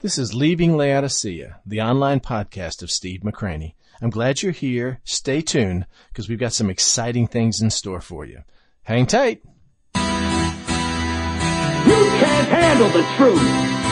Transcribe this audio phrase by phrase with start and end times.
[0.00, 3.72] This is Leaving Laodicea, the online podcast of Steve McCranie.
[4.02, 5.00] I'm glad you're here.
[5.04, 8.42] Stay tuned because we've got some exciting things in store for you.
[8.82, 9.40] Hang tight.
[9.94, 10.02] You
[12.20, 13.85] can't handle the truth.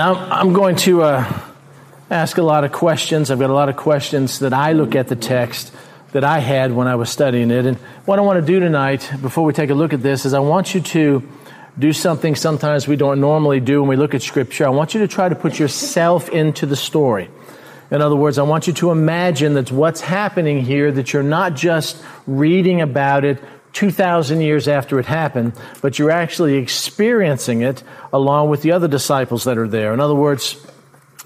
[0.00, 1.40] Now, I'm going to uh,
[2.08, 3.30] ask a lot of questions.
[3.30, 5.74] I've got a lot of questions that I look at the text
[6.12, 7.66] that I had when I was studying it.
[7.66, 10.32] And what I want to do tonight, before we take a look at this, is
[10.32, 11.28] I want you to
[11.78, 14.64] do something sometimes we don't normally do when we look at Scripture.
[14.64, 17.28] I want you to try to put yourself into the story.
[17.90, 21.56] In other words, I want you to imagine that what's happening here, that you're not
[21.56, 23.38] just reading about it
[23.72, 27.82] 2,000 years after it happened, but you're actually experiencing it
[28.12, 29.94] along with the other disciples that are there.
[29.94, 30.56] In other words,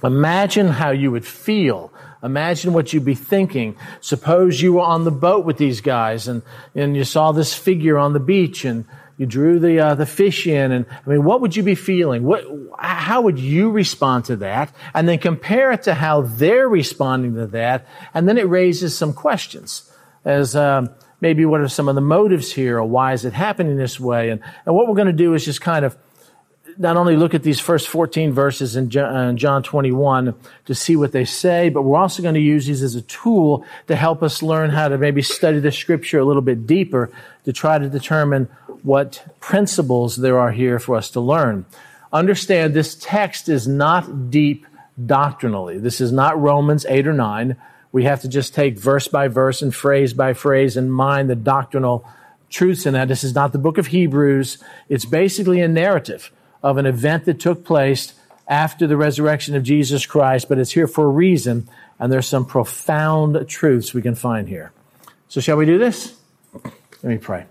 [0.02, 1.92] imagine how you would feel.
[2.22, 3.76] Imagine what you'd be thinking.
[4.00, 6.42] Suppose you were on the boat with these guys and,
[6.74, 10.46] and you saw this figure on the beach and you drew the, uh, the fish
[10.46, 12.24] in and, I mean, what would you be feeling?
[12.24, 12.44] What,
[12.78, 14.74] how would you respond to that?
[14.92, 17.86] And then compare it to how they're responding to that.
[18.12, 19.90] And then it raises some questions
[20.24, 20.90] as, um,
[21.24, 24.28] maybe what are some of the motives here or why is it happening this way?
[24.28, 25.96] And, and what we're going to do is just kind of
[26.76, 30.34] not only look at these first 14 verses in uh, John 21
[30.66, 33.64] to see what they say, but we're also going to use these as a tool
[33.86, 37.10] to help us learn how to maybe study the scripture a little bit deeper
[37.46, 38.44] to try to determine
[38.82, 41.64] what principles there are here for us to learn.
[42.12, 44.66] Understand this text is not deep
[45.06, 45.78] doctrinally.
[45.78, 47.56] This is not Romans 8 or 9.
[47.94, 51.36] We have to just take verse by verse and phrase by phrase and mind the
[51.36, 52.04] doctrinal
[52.50, 53.06] truths in that.
[53.06, 54.58] This is not the book of Hebrews.
[54.88, 58.14] It's basically a narrative of an event that took place
[58.48, 61.68] after the resurrection of Jesus Christ, but it's here for a reason,
[62.00, 64.72] and there's some profound truths we can find here.
[65.28, 66.18] So, shall we do this?
[66.52, 67.46] Let me pray.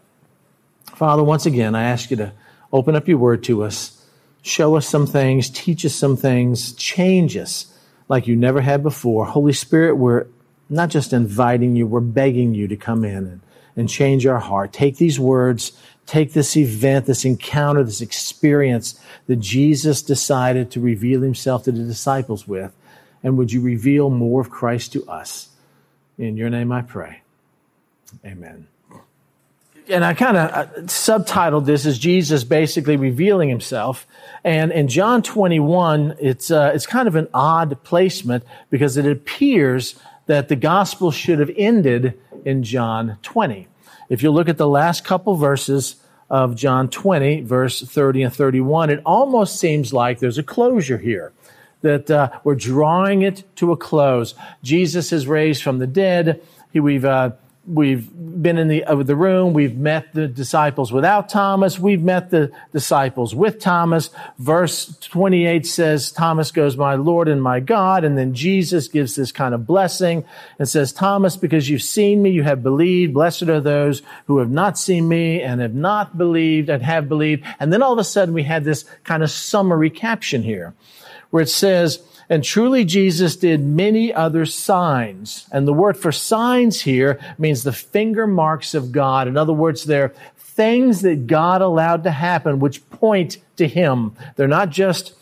[0.94, 2.34] Father, once again, I ask you to
[2.74, 4.06] open up your word to us,
[4.42, 7.74] show us some things, teach us some things, change us
[8.10, 9.26] like you never had before.
[9.26, 10.28] Holy Spirit, we're
[10.74, 13.42] not just inviting you, we're begging you to come in and,
[13.76, 14.74] and change our heart.
[14.74, 15.72] Take these words,
[16.06, 21.84] take this event, this encounter, this experience that Jesus decided to reveal himself to the
[21.84, 22.74] disciples with,
[23.24, 25.50] and would you reveal more of Christ to us?
[26.18, 27.22] In your name I pray.
[28.26, 28.68] Amen
[29.90, 34.08] and I kind of uh, subtitled this as Jesus basically revealing himself.
[34.44, 40.00] And in John 21, it's, uh, it's kind of an odd placement because it appears
[40.26, 43.68] that the gospel should have ended in John 20.
[44.10, 45.96] If you look at the last couple verses
[46.30, 51.34] of John 20, verse 30 and 31, it almost seems like there's a closure here.
[51.82, 54.36] That uh, we're drawing it to a close.
[54.62, 56.42] Jesus is raised from the dead.
[56.72, 57.32] He, we've uh,
[57.66, 59.54] we've been in the, uh, the room.
[59.54, 61.80] We've met the disciples without Thomas.
[61.80, 64.10] We've met the disciples with Thomas.
[64.38, 68.04] Verse 28 says, Thomas goes, my Lord and my God.
[68.04, 70.26] And then Jesus gives this kind of blessing
[70.60, 73.14] and says, Thomas, because you've seen me, you have believed.
[73.14, 77.46] Blessed are those who have not seen me and have not believed and have believed.
[77.60, 80.74] And then all of a sudden we had this kind of summary caption here
[81.30, 85.48] where it says, and truly, Jesus did many other signs.
[85.52, 89.28] And the word for signs here means the finger marks of God.
[89.28, 94.16] In other words, they're things that God allowed to happen which point to Him.
[94.36, 95.14] They're not just,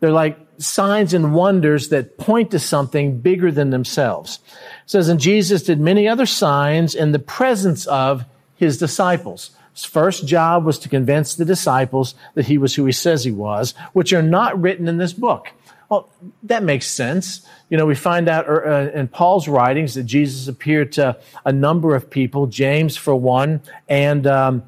[0.00, 4.40] they're like signs and wonders that point to something bigger than themselves.
[4.84, 8.24] It says, and Jesus did many other signs in the presence of
[8.56, 9.50] His disciples.
[9.74, 13.30] His first job was to convince the disciples that he was who he says he
[13.30, 15.48] was, which are not written in this book.
[15.88, 16.08] Well,
[16.44, 17.46] that makes sense.
[17.68, 21.94] You know, we find out uh, in Paul's writings that Jesus appeared to a number
[21.94, 24.62] of people, James for one, and um,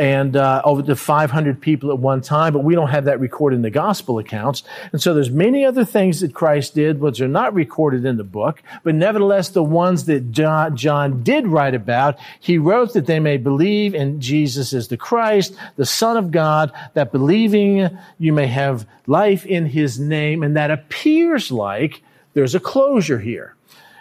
[0.00, 3.56] and uh, over to 500 people at one time, but we don't have that recorded
[3.56, 4.62] in the gospel accounts.
[4.92, 8.24] And so there's many other things that Christ did which are not recorded in the
[8.24, 13.20] book, but nevertheless the ones that John, John did write about, he wrote that they
[13.20, 18.46] may believe in Jesus as the Christ, the Son of God, that believing you may
[18.46, 22.00] have life in his name, and that appears like
[22.32, 23.54] there's a closure here.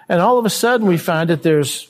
[0.07, 1.90] And all of a sudden we find that there's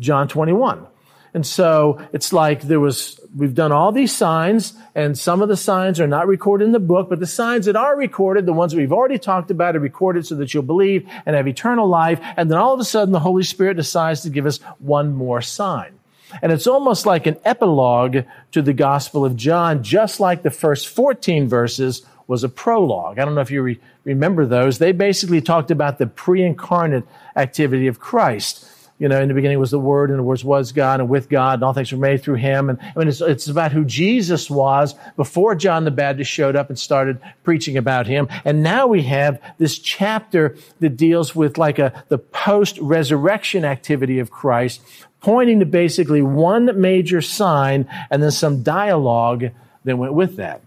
[0.00, 0.86] John 21.
[1.34, 5.56] And so it's like there was, we've done all these signs and some of the
[5.56, 8.74] signs are not recorded in the book, but the signs that are recorded, the ones
[8.74, 12.20] we've already talked about are recorded so that you'll believe and have eternal life.
[12.36, 15.40] And then all of a sudden the Holy Spirit decides to give us one more
[15.40, 15.98] sign.
[16.42, 20.88] And it's almost like an epilogue to the Gospel of John, just like the first
[20.88, 23.18] 14 verses was a prologue.
[23.18, 24.78] I don't know if you re- remember those.
[24.78, 27.04] They basically talked about the pre-incarnate
[27.36, 28.66] activity of Christ
[29.02, 31.28] you know, in the beginning was the Word, and the Word was God, and with
[31.28, 32.70] God, and all things were made through Him.
[32.70, 36.68] And I mean, it's, it's about who Jesus was before John the Baptist showed up
[36.68, 38.28] and started preaching about Him.
[38.44, 44.30] And now we have this chapter that deals with like a, the post-resurrection activity of
[44.30, 44.80] Christ,
[45.20, 49.50] pointing to basically one major sign and then some dialogue
[49.82, 50.60] that went with that.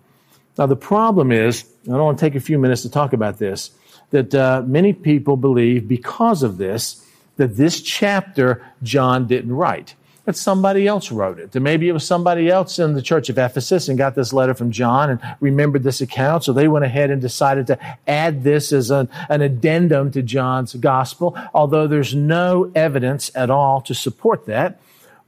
[0.58, 3.40] Now, the problem is, I don't want to take a few minutes to talk about
[3.40, 3.72] this,
[4.10, 7.02] that uh, many people believe because of this,
[7.38, 9.96] that this chapter John didn't write.
[10.26, 11.54] That somebody else wrote it.
[11.54, 14.56] And maybe it was somebody else in the church of Ephesus and got this letter
[14.56, 16.44] from John and remembered this account.
[16.44, 17.78] So they went ahead and decided to
[18.08, 23.82] add this as an, an addendum to John's gospel, although there's no evidence at all
[23.82, 24.80] to support that.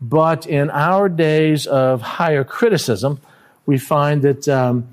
[0.02, 3.20] But in our days of higher criticism,
[3.68, 4.88] we find that um,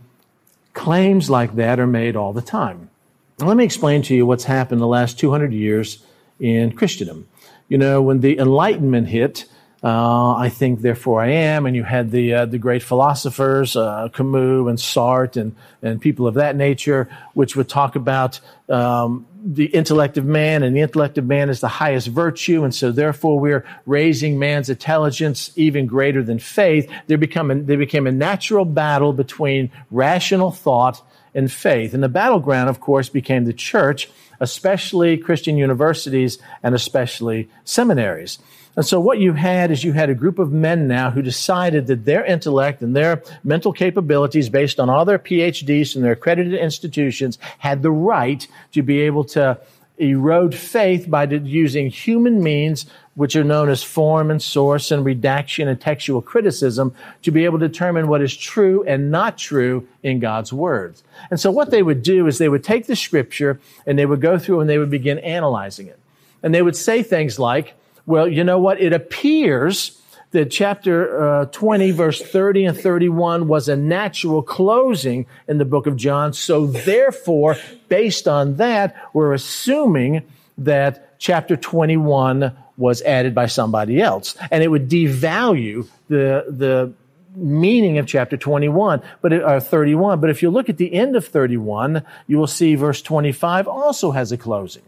[0.75, 2.91] claims like that are made all the time.
[3.39, 6.05] Let me explain to you what's happened the last 200 years
[6.45, 7.27] in Christendom.
[7.69, 9.47] You know, when the Enlightenment hit,
[9.83, 14.09] uh, I think, therefore I am, and you had the uh, the great philosophers, uh,
[14.13, 19.67] Camus and Sartre, and and people of that nature, which would talk about um, the
[19.67, 23.39] intellect of man, and the intellect of man is the highest virtue, and so therefore
[23.39, 26.91] we're raising man's intelligence even greater than faith.
[27.07, 31.03] There become a, there became a natural battle between rational thought
[31.35, 34.09] and faith, and the battleground, of course, became the church
[34.45, 38.39] especially Christian universities and especially seminaries.
[38.77, 41.87] And so what you had is you had a group of men now who decided
[41.87, 46.55] that their intellect and their mental capabilities based on all their PhDs from their accredited
[46.55, 49.59] institutions had the right to be able to
[49.97, 55.69] erode faith by using human means, which are known as form and source and redaction
[55.69, 60.19] and textual criticism, to be able to determine what is true and not true in
[60.19, 61.03] God's words.
[61.31, 64.21] And so what they would do is they would take the scripture and they would
[64.21, 65.99] go through and they would begin analyzing it.
[66.43, 67.75] And they would say things like,
[68.07, 68.81] well, you know what?
[68.81, 70.01] It appears
[70.33, 75.87] that chapter uh, 20, verse 30 and 31 was a natural closing in the book
[75.87, 76.33] of John.
[76.33, 77.57] So therefore,
[77.89, 80.23] based on that, we're assuming
[80.59, 84.37] that chapter 21 was added by somebody else.
[84.51, 86.93] And it would devalue the, the
[87.37, 90.21] meaning of chapter 21, but it, or 31.
[90.21, 94.13] But if you look at the end of 31, you will see verse 25 also
[94.13, 94.83] has a closing.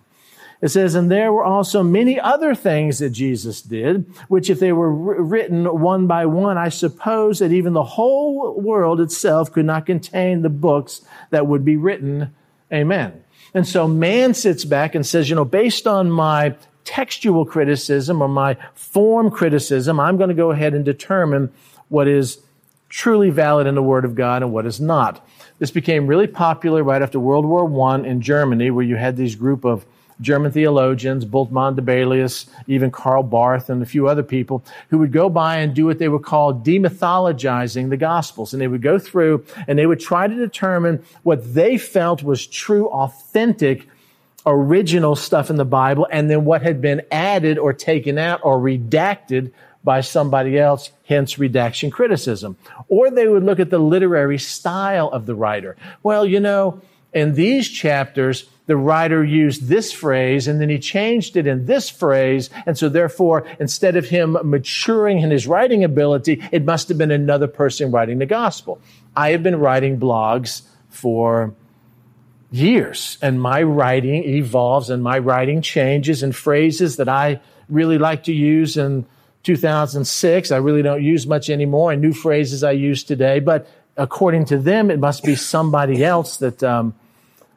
[0.62, 4.72] It says, and there were also many other things that Jesus did, which if they
[4.72, 9.84] were written one by one, I suppose that even the whole world itself could not
[9.84, 12.34] contain the books that would be written.
[12.72, 13.22] Amen.
[13.52, 16.56] And so man sits back and says, you know, based on my
[16.86, 21.52] textual criticism or my form criticism, I'm going to go ahead and determine
[21.88, 22.38] what is
[22.88, 25.26] truly valid in the Word of God and what is not.
[25.58, 29.34] This became really popular right after World War I in Germany, where you had these
[29.34, 29.84] group of
[30.20, 35.28] German theologians, Bultmann, Dibelius, even Karl Barth, and a few other people who would go
[35.28, 38.54] by and do what they would call demythologizing the Gospels.
[38.54, 42.46] And they would go through and they would try to determine what they felt was
[42.46, 43.88] true, authentic,
[44.46, 48.58] original stuff in the Bible, and then what had been added or taken out or
[48.58, 52.56] redacted by somebody else, hence redaction criticism.
[52.88, 55.76] Or they would look at the literary style of the writer.
[56.02, 56.80] Well, you know,
[57.12, 61.88] in these chapters, the writer used this phrase and then he changed it in this
[61.88, 62.50] phrase.
[62.66, 67.12] And so therefore, instead of him maturing in his writing ability, it must have been
[67.12, 68.80] another person writing the gospel.
[69.14, 71.54] I have been writing blogs for
[72.50, 78.24] years and my writing evolves and my writing changes and phrases that I really like
[78.24, 79.04] to use in
[79.42, 80.50] 2006.
[80.50, 84.58] I really don't use much anymore and new phrases I use today, but according to
[84.58, 86.94] them, it must be somebody else that, um,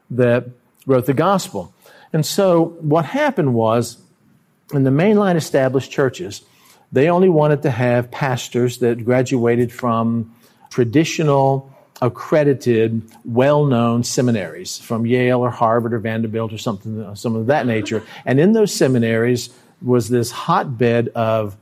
[0.09, 0.45] that
[0.85, 1.73] wrote the gospel.
[2.13, 3.97] And so what happened was,
[4.73, 6.43] in the mainline established churches,
[6.91, 10.35] they only wanted to have pastors that graduated from
[10.69, 17.65] traditional, accredited, well-known seminaries from Yale or Harvard or Vanderbilt or something, some of that
[17.65, 18.03] nature.
[18.25, 19.49] And in those seminaries
[19.81, 21.57] was this hotbed of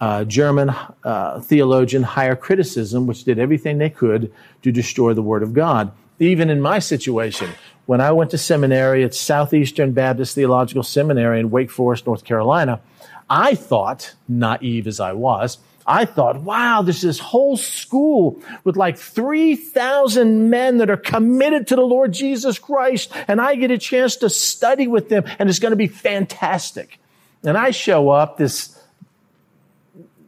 [0.00, 0.70] uh, German
[1.04, 4.32] uh, theologian higher criticism, which did everything they could
[4.62, 5.92] to destroy the Word of God.
[6.18, 7.50] Even in my situation,
[7.86, 12.80] when I went to seminary at Southeastern Baptist Theological Seminary in Wake Forest, North Carolina,
[13.28, 15.58] I thought, naive as I was,
[15.90, 21.74] I thought, wow, there's this whole school with like 3,000 men that are committed to
[21.74, 25.58] the Lord Jesus Christ, and I get a chance to study with them, and it's
[25.58, 27.00] going to be fantastic.
[27.42, 28.80] And I show up, this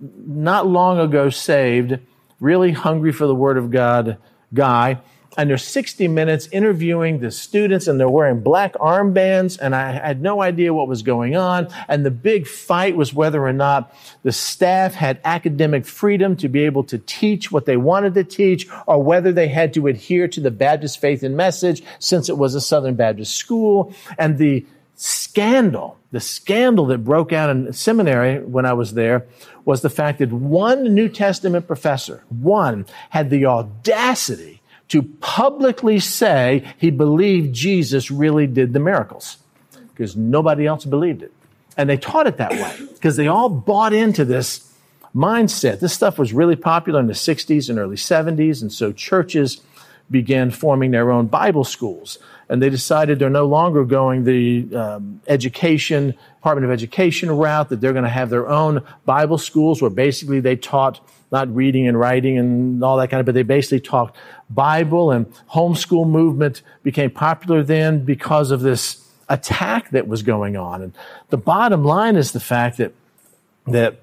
[0.00, 2.00] not long ago saved,
[2.40, 4.18] really hungry for the Word of God
[4.52, 4.98] guy,
[5.36, 10.20] and they're 60 minutes interviewing the students and they're wearing black armbands and I had
[10.20, 11.68] no idea what was going on.
[11.88, 16.64] And the big fight was whether or not the staff had academic freedom to be
[16.64, 20.40] able to teach what they wanted to teach or whether they had to adhere to
[20.40, 23.94] the Baptist faith and message since it was a Southern Baptist school.
[24.18, 29.26] And the scandal, the scandal that broke out in seminary when I was there
[29.64, 36.74] was the fact that one New Testament professor, one, had the audacity to publicly say
[36.78, 39.38] he believed Jesus really did the miracles
[39.88, 41.32] because nobody else believed it.
[41.76, 44.72] And they taught it that way because they all bought into this
[45.14, 45.80] mindset.
[45.80, 48.60] This stuff was really popular in the 60s and early 70s.
[48.60, 49.62] And so churches
[50.10, 52.18] began forming their own Bible schools.
[52.48, 57.80] And they decided they're no longer going the um, education, Department of Education route, that
[57.80, 61.00] they're going to have their own Bible schools where basically they taught
[61.32, 64.16] not reading and writing and all that kind of, but they basically talked
[64.50, 70.82] Bible and homeschool movement became popular then because of this attack that was going on.
[70.82, 70.92] And
[71.30, 72.92] the bottom line is the fact that,
[73.66, 74.00] that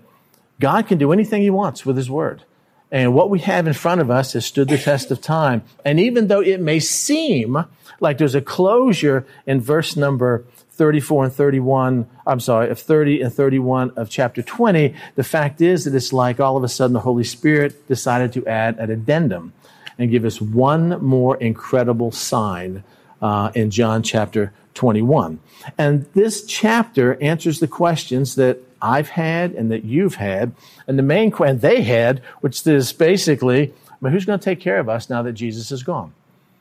[0.60, 2.44] God can do anything he wants with his word.
[2.92, 5.62] And what we have in front of us has stood the test of time.
[5.86, 7.64] And even though it may seem
[8.00, 10.46] like there's a closure in verse number
[10.80, 15.84] 34 and 31, I'm sorry, of 30 and 31 of chapter 20, the fact is
[15.84, 19.52] that it's like all of a sudden the Holy Spirit decided to add an addendum
[19.98, 22.86] and give us one more incredible sign
[23.22, 25.42] uh, in John chapter 21.
[25.78, 30.54] And this chapter answers the questions that I've had and that you've had,
[30.88, 34.80] and the main question they had, which is basically, but who's going to take care
[34.80, 36.14] of us now that Jesus is gone?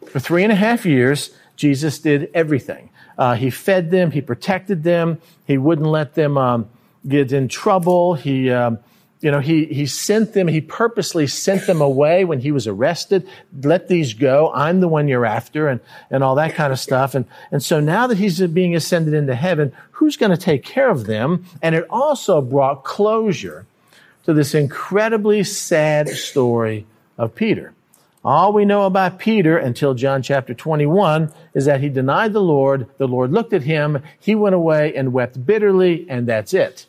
[0.06, 2.90] For three and a half years, Jesus did everything.
[3.18, 6.68] Uh, he fed them, he protected them, he wouldn't let them um,
[7.06, 8.14] get in trouble.
[8.14, 8.78] He, um,
[9.20, 13.28] you know, he, he sent them, he purposely sent them away when he was arrested.
[13.62, 14.52] Let these go.
[14.54, 17.16] I'm the one you're after and, and all that kind of stuff.
[17.16, 20.88] And, and so now that he's being ascended into heaven, who's going to take care
[20.88, 21.44] of them?
[21.60, 23.66] And it also brought closure
[24.24, 27.72] to this incredibly sad story of Peter.
[28.24, 32.88] All we know about Peter until John chapter 21 is that he denied the Lord.
[32.98, 34.02] The Lord looked at him.
[34.18, 36.86] He went away and wept bitterly, and that's it.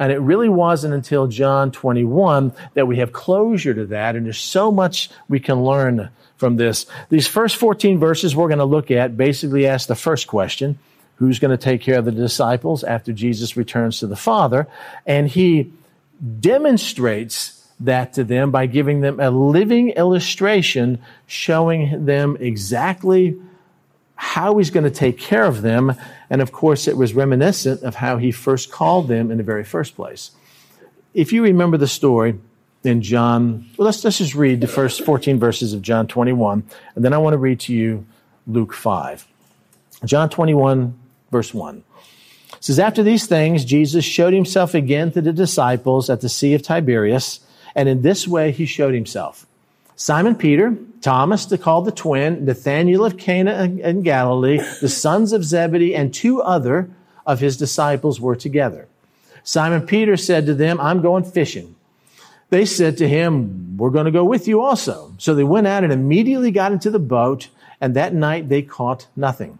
[0.00, 4.16] And it really wasn't until John 21 that we have closure to that.
[4.16, 6.86] And there's so much we can learn from this.
[7.08, 10.78] These first 14 verses we're going to look at basically ask the first question
[11.18, 14.66] Who's going to take care of the disciples after Jesus returns to the Father?
[15.06, 15.72] And he
[16.40, 23.36] demonstrates that to them by giving them a living illustration showing them exactly
[24.16, 25.94] how he's going to take care of them.
[26.30, 29.64] And of course, it was reminiscent of how he first called them in the very
[29.64, 30.30] first place.
[31.12, 32.38] If you remember the story
[32.82, 36.64] in John, well, let's, let's just read the first 14 verses of John 21,
[36.94, 38.06] and then I want to read to you
[38.46, 39.26] Luke 5.
[40.04, 40.98] John 21,
[41.30, 41.82] verse 1.
[42.52, 46.54] It says, After these things, Jesus showed himself again to the disciples at the Sea
[46.54, 47.40] of Tiberias
[47.74, 49.46] and in this way, he showed himself.
[49.96, 55.94] Simon Peter, Thomas, called the twin, Nathanael of Cana in Galilee, the sons of Zebedee,
[55.94, 56.90] and two other
[57.26, 58.88] of his disciples were together.
[59.44, 61.76] Simon Peter said to them, I'm going fishing.
[62.50, 65.14] They said to him, We're going to go with you also.
[65.18, 67.48] So they went out and immediately got into the boat,
[67.80, 69.58] and that night they caught nothing.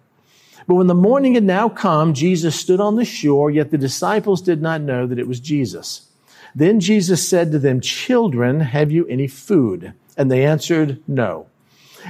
[0.67, 4.41] But when the morning had now come, Jesus stood on the shore, yet the disciples
[4.41, 6.09] did not know that it was Jesus.
[6.55, 9.93] Then Jesus said to them, Children, have you any food?
[10.17, 11.47] And they answered, No.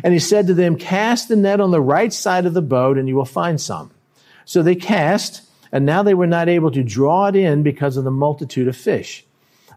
[0.02, 2.98] And he said to them, Cast the net on the right side of the boat,
[2.98, 3.90] and you will find some.
[4.44, 8.04] So they cast, and now they were not able to draw it in because of
[8.04, 9.24] the multitude of fish.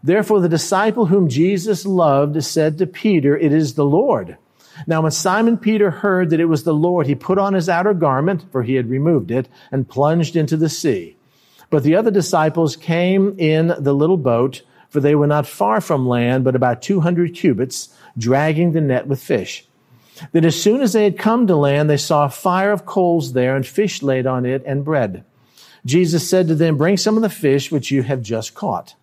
[0.02, 4.36] Therefore, the disciple whom Jesus loved said to Peter, It is the Lord.
[4.86, 7.94] Now, when Simon Peter heard that it was the Lord, he put on his outer
[7.94, 11.16] garment, for he had removed it, and plunged into the sea.
[11.70, 16.08] But the other disciples came in the little boat, for they were not far from
[16.08, 19.66] land, but about 200 cubits, dragging the net with fish.
[20.32, 23.34] Then as soon as they had come to land, they saw a fire of coals
[23.34, 25.24] there and fish laid on it and bread.
[25.84, 28.94] Jesus said to them, bring some of the fish which you have just caught.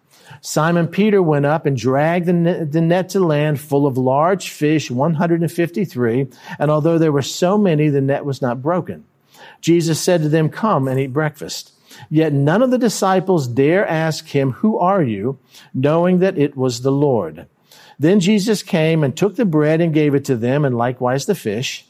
[0.41, 4.49] Simon Peter went up and dragged the net, the net to land full of large
[4.49, 6.27] fish, 153.
[6.59, 9.05] And although there were so many, the net was not broken.
[9.61, 11.71] Jesus said to them, come and eat breakfast.
[12.09, 15.39] Yet none of the disciples dare ask him, Who are you?
[15.73, 17.47] knowing that it was the Lord.
[17.99, 21.35] Then Jesus came and took the bread and gave it to them, and likewise the
[21.35, 21.85] fish.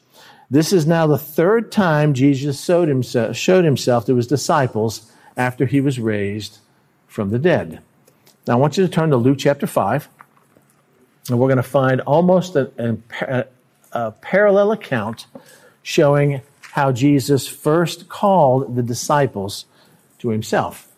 [0.49, 5.65] This is now the third time Jesus showed himself, showed himself to his disciples after
[5.65, 6.59] he was raised
[7.07, 7.81] from the dead.
[8.47, 10.07] Now I want you to turn to Luke chapter 5,
[11.29, 12.71] and we're going to find almost a,
[13.21, 13.45] a,
[13.91, 15.25] a parallel account
[15.81, 16.41] showing
[16.73, 19.65] how Jesus first called the disciples
[20.25, 20.91] to himself.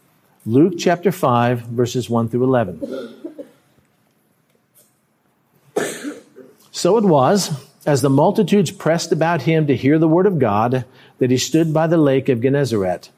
[0.45, 3.13] Luke chapter 5, verses 1 through 11.
[6.71, 10.85] So it was, as the multitudes pressed about him to hear the word of God,
[11.19, 13.09] that he stood by the lake of Gennesaret.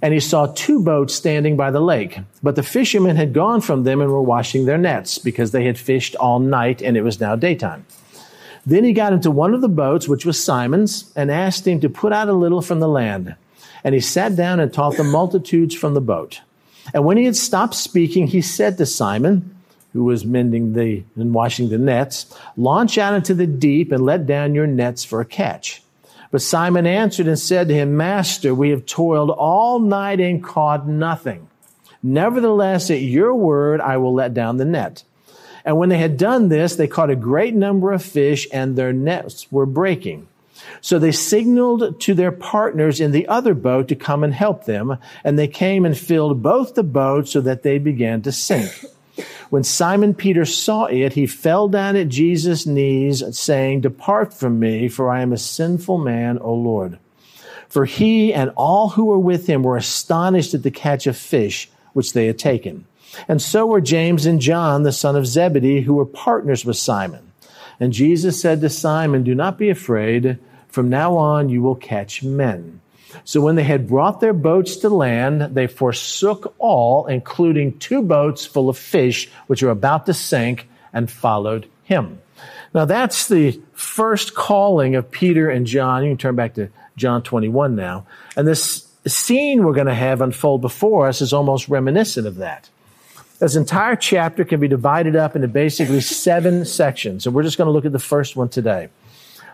[0.00, 2.20] And he saw two boats standing by the lake.
[2.42, 5.76] But the fishermen had gone from them and were washing their nets, because they had
[5.76, 7.84] fished all night, and it was now daytime.
[8.64, 11.88] Then he got into one of the boats, which was Simon's, and asked him to
[11.88, 13.34] put out a little from the land.
[13.84, 16.40] And he sat down and taught the multitudes from the boat.
[16.92, 19.54] And when he had stopped speaking, he said to Simon,
[19.92, 24.26] who was mending the and washing the nets, launch out into the deep and let
[24.26, 25.82] down your nets for a catch.
[26.30, 30.86] But Simon answered and said to him, Master, we have toiled all night and caught
[30.86, 31.48] nothing.
[32.02, 35.04] Nevertheless, at your word, I will let down the net.
[35.64, 38.92] And when they had done this, they caught a great number of fish and their
[38.92, 40.27] nets were breaking.
[40.80, 44.98] So they signaled to their partners in the other boat to come and help them.
[45.24, 48.70] And they came and filled both the boats so that they began to sink.
[49.50, 54.88] When Simon Peter saw it, he fell down at Jesus' knees, saying, Depart from me,
[54.88, 56.98] for I am a sinful man, O Lord.
[57.68, 61.70] For he and all who were with him were astonished at the catch of fish
[61.92, 62.86] which they had taken.
[63.26, 67.32] And so were James and John, the son of Zebedee, who were partners with Simon.
[67.80, 70.38] And Jesus said to Simon, Do not be afraid.
[70.68, 72.80] From now on you will catch men.
[73.24, 78.44] So when they had brought their boats to land, they forsook all, including two boats
[78.44, 82.20] full of fish, which were about to sink, and followed him.
[82.74, 86.04] Now that's the first calling of Peter and John.
[86.04, 88.06] You can turn back to John 21 now.
[88.36, 92.68] And this scene we're going to have unfold before us is almost reminiscent of that.
[93.38, 97.24] This entire chapter can be divided up into basically seven sections.
[97.24, 98.88] And we're just going to look at the first one today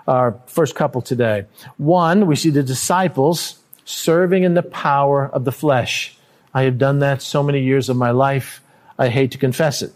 [0.06, 1.46] our first couple today.
[1.76, 6.16] One, we see the disciples serving in the power of the flesh.
[6.52, 8.62] I have done that so many years of my life.
[8.98, 9.92] I hate to confess it.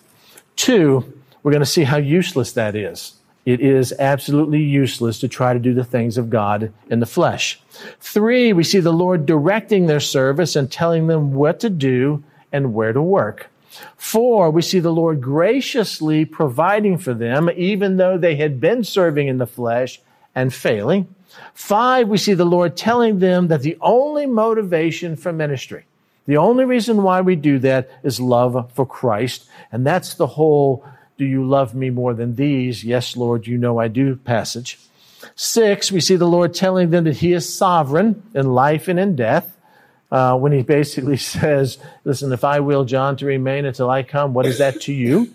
[0.56, 3.14] Two, we're going to see how useless that is.
[3.46, 7.58] It is absolutely useless to try to do the things of God in the flesh.
[8.00, 12.74] Three, we see the Lord directing their service and telling them what to do and
[12.74, 13.48] where to work.
[13.96, 19.28] Four, we see the Lord graciously providing for them, even though they had been serving
[19.28, 20.00] in the flesh
[20.34, 21.14] and failing.
[21.54, 25.84] Five, we see the Lord telling them that the only motivation for ministry,
[26.26, 29.48] the only reason why we do that is love for Christ.
[29.72, 30.84] And that's the whole,
[31.16, 32.84] do you love me more than these?
[32.84, 34.78] Yes, Lord, you know I do passage.
[35.34, 39.16] Six, we see the Lord telling them that He is sovereign in life and in
[39.16, 39.57] death
[40.10, 44.34] uh, when he basically says, Listen, if I will John to remain until I come,
[44.34, 45.32] what is that to you?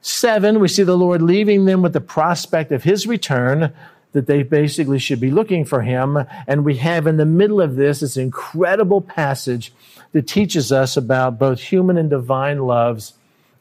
[0.00, 3.72] Seven, we see the Lord leaving them with the prospect of his return,
[4.12, 6.18] that they basically should be looking for him.
[6.46, 9.72] And we have in the middle of this this incredible passage
[10.12, 13.14] that teaches us about both human and divine loves.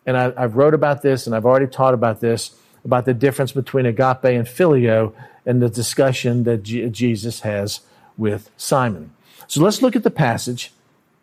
[0.05, 3.51] And I, have wrote about this and I've already taught about this, about the difference
[3.51, 5.13] between agape and phileo
[5.45, 7.81] and the discussion that G- Jesus has
[8.17, 9.11] with Simon.
[9.47, 10.71] So let's look at the passage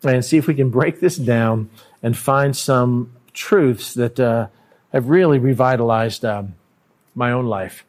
[0.03, 1.69] and see if we can break this down
[2.01, 4.47] and find some truths that uh,
[4.91, 6.55] have really revitalized um,
[7.15, 7.85] my own life.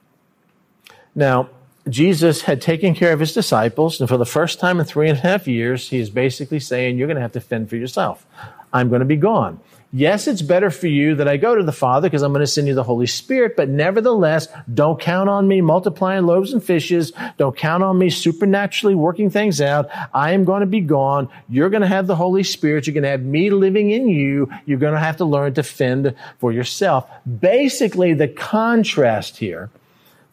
[1.14, 1.50] Now,
[1.88, 5.18] Jesus had taken care of his disciples, and for the first time in three and
[5.18, 8.26] a half years, he is basically saying, You're going to have to fend for yourself.
[8.72, 9.60] I'm going to be gone.
[9.96, 12.48] Yes, it's better for you that I go to the Father because I'm going to
[12.48, 17.12] send you the Holy Spirit, but nevertheless, don't count on me multiplying loaves and fishes.
[17.36, 19.88] Don't count on me supernaturally working things out.
[20.12, 21.28] I am going to be gone.
[21.48, 22.88] You're going to have the Holy Spirit.
[22.88, 24.50] You're going to have me living in you.
[24.66, 27.08] You're going to have to learn to fend for yourself.
[27.24, 29.70] Basically, the contrast here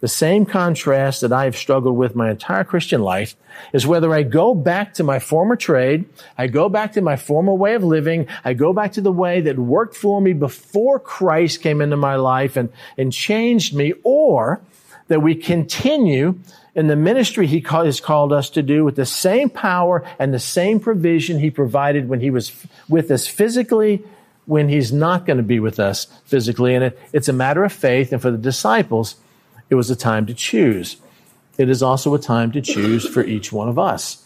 [0.01, 3.35] the same contrast that I have struggled with my entire Christian life
[3.71, 6.05] is whether I go back to my former trade,
[6.37, 9.41] I go back to my former way of living, I go back to the way
[9.41, 14.61] that worked for me before Christ came into my life and, and changed me, or
[15.07, 16.39] that we continue
[16.73, 20.39] in the ministry he has called us to do with the same power and the
[20.39, 24.03] same provision he provided when he was with us physically
[24.45, 26.73] when he's not going to be with us physically.
[26.73, 28.11] And it, it's a matter of faith.
[28.11, 29.15] And for the disciples,
[29.71, 30.97] it was a time to choose.
[31.57, 34.23] It is also a time to choose for each one of us.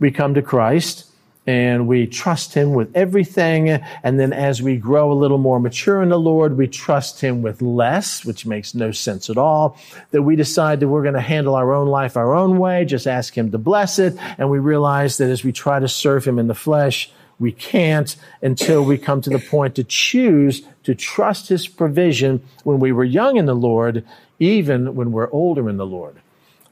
[0.00, 1.06] We come to Christ
[1.46, 3.70] and we trust Him with everything.
[3.70, 7.42] And then as we grow a little more mature in the Lord, we trust Him
[7.42, 9.78] with less, which makes no sense at all.
[10.10, 13.06] That we decide that we're going to handle our own life our own way, just
[13.06, 14.18] ask Him to bless it.
[14.36, 18.16] And we realize that as we try to serve Him in the flesh, we can't
[18.42, 23.04] until we come to the point to choose to trust His provision when we were
[23.04, 24.04] young in the Lord,
[24.38, 26.16] even when we're older in the Lord.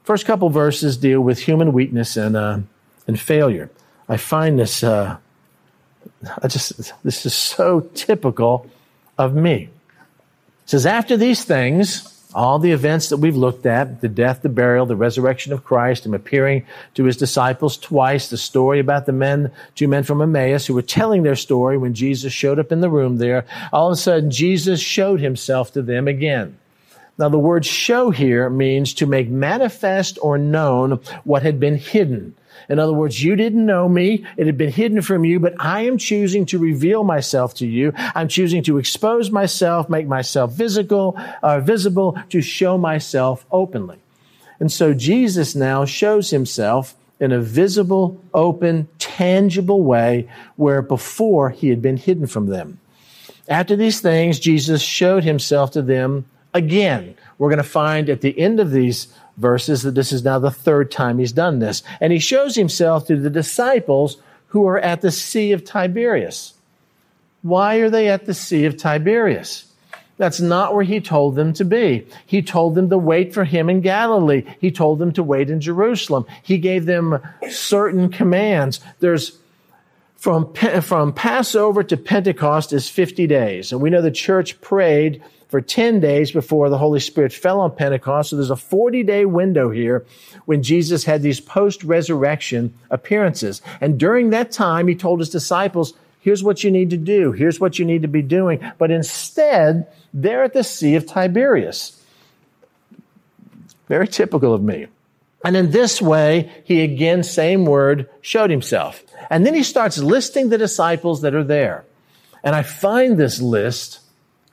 [0.05, 2.59] First couple verses deal with human weakness and, uh,
[3.07, 3.71] and failure.
[4.09, 5.17] I find this, uh,
[6.43, 8.71] I just, this is so typical
[9.19, 9.69] of me.
[10.65, 14.49] It says, after these things, all the events that we've looked at, the death, the
[14.49, 19.13] burial, the resurrection of Christ, him appearing to his disciples twice, the story about the
[19.13, 22.81] men, two men from Emmaus who were telling their story when Jesus showed up in
[22.81, 26.59] the room there, all of a sudden Jesus showed himself to them again.
[27.19, 32.35] Now the word show here means to make manifest or known what had been hidden.
[32.69, 34.27] In other words, you didn't know me.
[34.37, 37.93] It had been hidden from you, but I am choosing to reveal myself to you.
[37.97, 43.99] I'm choosing to expose myself, make myself visible, uh, visible, to show myself openly.
[44.59, 51.69] And so Jesus now shows himself in a visible, open, tangible way where before he
[51.69, 52.79] had been hidden from them.
[53.49, 57.15] After these things, Jesus showed himself to them again.
[57.39, 60.51] We're going to find at the end of these verses that this is now the
[60.51, 61.83] third time he's done this.
[62.01, 64.17] And he shows himself to the disciples
[64.49, 66.55] who are at the Sea of Tiberias.
[67.43, 69.71] Why are they at the Sea of Tiberias?
[70.17, 72.07] That's not where he told them to be.
[72.25, 74.45] He told them to wait for him in Galilee.
[74.61, 76.25] He told them to wait in Jerusalem.
[76.43, 78.81] He gave them certain commands.
[79.01, 79.39] There's
[80.17, 83.73] from, from Passover to Pentecost is 50 days.
[83.73, 87.75] And we know the church prayed for 10 days before the Holy Spirit fell on
[87.75, 88.31] Pentecost.
[88.31, 90.05] So there's a 40 day window here
[90.45, 93.63] when Jesus had these post resurrection appearances.
[93.81, 97.33] And during that time, he told his disciples, here's what you need to do.
[97.33, 98.61] Here's what you need to be doing.
[98.79, 102.03] But instead, they're at the Sea of Tiberias.
[103.89, 104.89] Very typical of me.
[105.45, 109.05] And in this way, he again, same word, showed himself.
[109.31, 111.85] And then he starts listing the disciples that are there.
[112.43, 114.01] And I find this list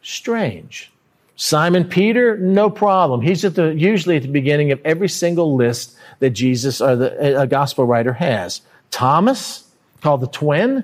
[0.04, 0.92] strange.
[1.36, 3.22] Simon Peter, no problem.
[3.22, 7.42] He's at the, usually at the beginning of every single list that Jesus or the,
[7.42, 8.62] a gospel writer has.
[8.92, 9.68] Thomas,
[10.02, 10.84] called the twin,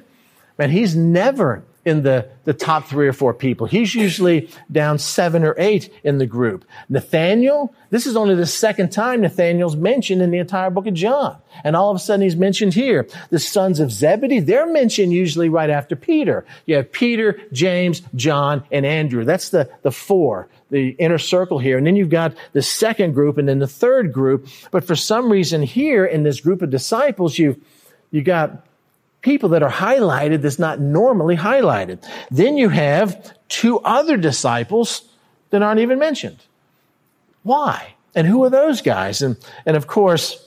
[0.57, 3.67] man, he's never in the, the top three or four people.
[3.67, 6.63] He's usually down seven or eight in the group.
[6.87, 11.37] Nathaniel, this is only the second time Nathaniel's mentioned in the entire book of John.
[11.63, 13.07] And all of a sudden he's mentioned here.
[13.31, 16.45] The sons of Zebedee, they're mentioned usually right after Peter.
[16.65, 19.25] You have Peter, James, John, and Andrew.
[19.25, 21.77] That's the, the four, the inner circle here.
[21.77, 24.47] And then you've got the second group and then the third group.
[24.71, 27.57] But for some reason here in this group of disciples, you've,
[28.11, 28.65] you got
[29.21, 32.03] people that are highlighted that's not normally highlighted.
[32.31, 35.01] Then you have two other disciples
[35.49, 36.37] that aren't even mentioned.
[37.43, 37.95] Why?
[38.15, 39.21] And who are those guys?
[39.21, 40.45] And, and of course,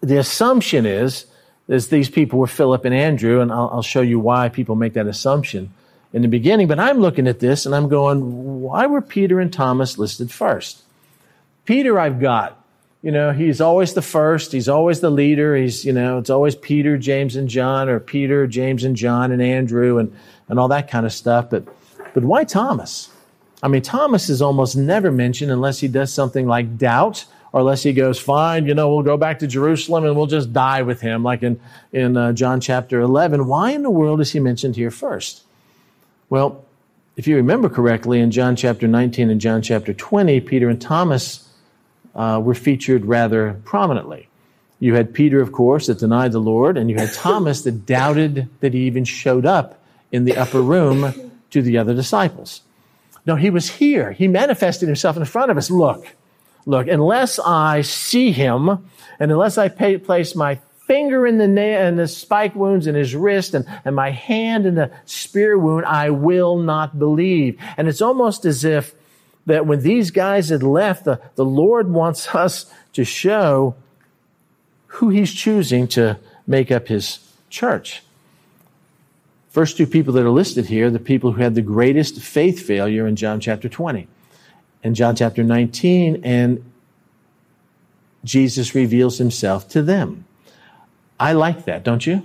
[0.00, 1.26] the assumption is,
[1.66, 4.94] is these people were Philip and Andrew, and I'll, I'll show you why people make
[4.94, 5.72] that assumption
[6.12, 6.66] in the beginning.
[6.66, 10.82] But I'm looking at this and I'm going, why were Peter and Thomas listed first?
[11.64, 12.64] Peter, I've got
[13.02, 14.52] you know, he's always the first.
[14.52, 15.54] He's always the leader.
[15.54, 19.40] He's, you know, it's always Peter, James, and John, or Peter, James, and John, and
[19.40, 20.14] Andrew, and,
[20.48, 21.48] and all that kind of stuff.
[21.50, 21.64] But,
[22.12, 23.10] but why Thomas?
[23.62, 27.84] I mean, Thomas is almost never mentioned unless he does something like doubt, or unless
[27.84, 31.00] he goes, fine, you know, we'll go back to Jerusalem and we'll just die with
[31.00, 31.60] him, like in,
[31.92, 33.46] in uh, John chapter 11.
[33.46, 35.44] Why in the world is he mentioned here first?
[36.30, 36.64] Well,
[37.16, 41.47] if you remember correctly, in John chapter 19 and John chapter 20, Peter and Thomas
[42.18, 44.28] uh, were featured rather prominently.
[44.80, 48.48] You had Peter, of course, that denied the Lord, and you had Thomas that doubted
[48.60, 49.80] that he even showed up
[50.12, 52.62] in the upper room to the other disciples.
[53.24, 54.12] No, he was here.
[54.12, 55.70] He manifested himself in front of us.
[55.70, 56.06] Look,
[56.66, 58.68] look, unless I see him,
[59.20, 62.94] and unless I pay, place my finger in the, na- in the spike wounds in
[62.94, 67.60] his wrist and, and my hand in the spear wound, I will not believe.
[67.76, 68.94] And it's almost as if
[69.48, 73.74] that when these guys had left, the, the Lord wants us to show
[74.86, 78.02] who He's choosing to make up His church.
[79.48, 83.06] First two people that are listed here, the people who had the greatest faith failure
[83.06, 84.06] in John chapter 20.
[84.84, 86.62] In John chapter 19, and
[88.24, 90.26] Jesus reveals himself to them.
[91.18, 92.22] I like that, don't you?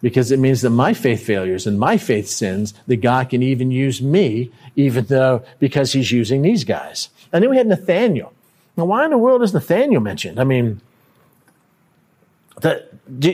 [0.00, 3.70] Because it means that my faith failures and my faith sins, that God can even
[3.70, 7.08] use me, even though because he's using these guys.
[7.32, 8.32] And then we had Nathaniel.
[8.76, 10.38] Now, why in the world is Nathaniel mentioned?
[10.38, 10.80] I mean,
[12.60, 12.86] the,
[13.18, 13.32] do,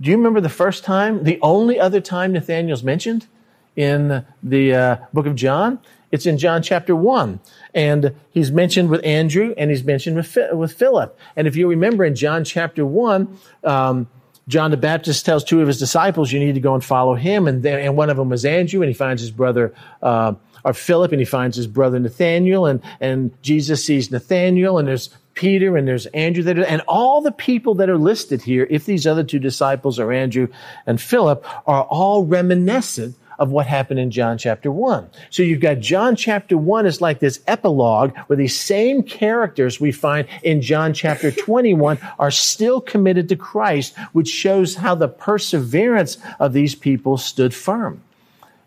[0.00, 3.26] do you remember the first time, the only other time Nathaniel's mentioned
[3.74, 5.80] in the uh, book of John?
[6.12, 7.40] It's in John chapter 1.
[7.74, 11.18] And he's mentioned with Andrew and he's mentioned with, with Philip.
[11.34, 14.08] And if you remember in John chapter 1, um,
[14.46, 17.48] John the Baptist tells two of his disciples, you need to go and follow him.
[17.48, 20.74] And, then, and one of them was Andrew, and he finds his brother, uh, or
[20.74, 22.66] Philip, and he finds his brother Nathaniel.
[22.66, 26.68] And, and Jesus sees Nathaniel, and there's Peter, and there's Andrew there.
[26.68, 30.48] And all the people that are listed here, if these other two disciples are Andrew
[30.86, 35.08] and Philip, are all reminiscent of what happened in John chapter 1.
[35.30, 39.92] So you've got John chapter 1 is like this epilogue where these same characters we
[39.92, 46.18] find in John chapter 21 are still committed to Christ, which shows how the perseverance
[46.38, 48.02] of these people stood firm.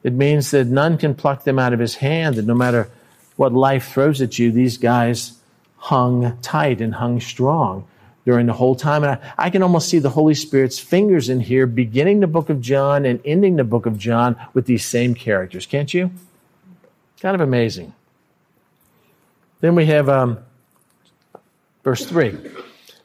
[0.03, 2.89] It means that none can pluck them out of his hand, that no matter
[3.36, 5.34] what life throws at you, these guys
[5.77, 7.88] hung tight and hung strong
[8.27, 9.05] during the whole time.
[9.05, 12.49] And I, I, can almost see the Holy Spirit's fingers in here, beginning the book
[12.49, 15.65] of John and ending the book of John with these same characters.
[15.65, 16.11] Can't you?
[17.21, 17.93] Kind of amazing.
[19.61, 20.39] Then we have um,
[21.85, 22.37] verse 3.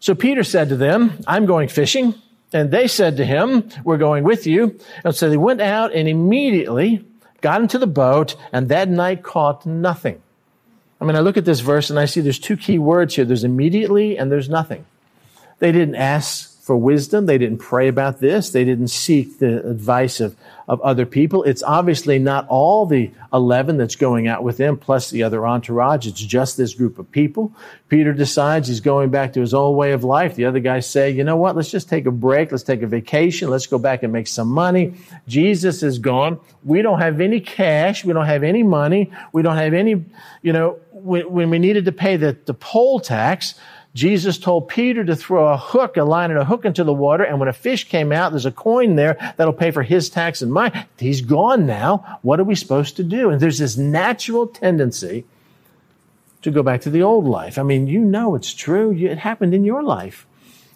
[0.01, 2.17] So Peter said to them, I'm going fishing.
[2.53, 4.77] And they said to him, We're going with you.
[5.05, 7.05] And so they went out and immediately
[7.41, 10.21] got into the boat, and that night caught nothing.
[11.01, 13.25] I mean, I look at this verse and I see there's two key words here
[13.25, 14.85] there's immediately and there's nothing.
[15.63, 17.27] They didn't ask for wisdom.
[17.27, 18.51] They didn't pray about this.
[18.51, 20.35] They didn't seek the advice of,
[20.67, 21.45] of other people.
[21.45, 26.05] It's obviously not all the 11 that's going out with them plus the other entourage.
[26.09, 27.55] It's just this group of people.
[27.89, 30.35] Peter decides he's going back to his old way of life.
[30.35, 31.55] The other guys say, you know what?
[31.55, 32.51] Let's just take a break.
[32.51, 33.49] Let's take a vacation.
[33.49, 34.95] Let's go back and make some money.
[35.29, 36.41] Jesus is gone.
[36.65, 38.05] We don't have any cash.
[38.05, 39.13] We don't have any money.
[39.33, 40.05] We don't have any,
[40.43, 43.55] you know, when, when we needed to pay the, the poll tax,
[43.95, 47.25] Jesus told Peter to throw a hook, a line and a hook into the water,
[47.25, 50.41] and when a fish came out, there's a coin there that'll pay for his tax
[50.41, 50.87] and mine.
[50.99, 52.19] He's gone now.
[52.23, 53.29] What are we supposed to do?
[53.29, 55.25] And there's this natural tendency
[56.41, 57.59] to go back to the old life.
[57.59, 58.93] I mean, you know it's true.
[58.93, 60.27] It happened in your life.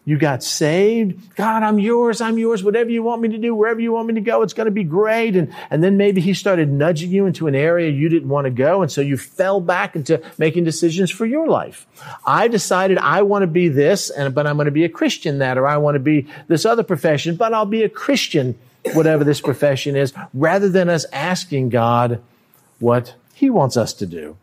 [0.09, 1.35] You got saved.
[1.35, 2.21] God, I'm yours.
[2.21, 2.63] I'm yours.
[2.63, 4.71] Whatever you want me to do, wherever you want me to go, it's going to
[4.71, 5.35] be great.
[5.35, 8.53] And, and then maybe he started nudging you into an area you didn't want to
[8.53, 8.83] go.
[8.83, 11.89] And so you fell back into making decisions for your life.
[12.25, 15.39] I decided I want to be this, and, but I'm going to be a Christian
[15.39, 18.57] that, or I want to be this other profession, but I'll be a Christian,
[18.93, 22.23] whatever this profession is, rather than us asking God
[22.79, 24.37] what he wants us to do.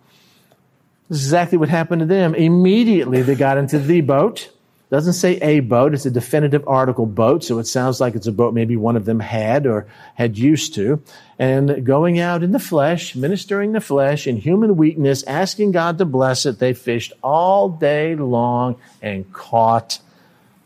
[1.07, 2.35] This is exactly what happened to them.
[2.35, 4.49] Immediately they got into the boat
[4.93, 8.31] doesn't say a boat, it's a definitive article boat, so it sounds like it's a
[8.31, 11.01] boat maybe one of them had or had used to.
[11.39, 16.05] And going out in the flesh, ministering the flesh in human weakness, asking God to
[16.05, 19.97] bless it, they fished all day long and caught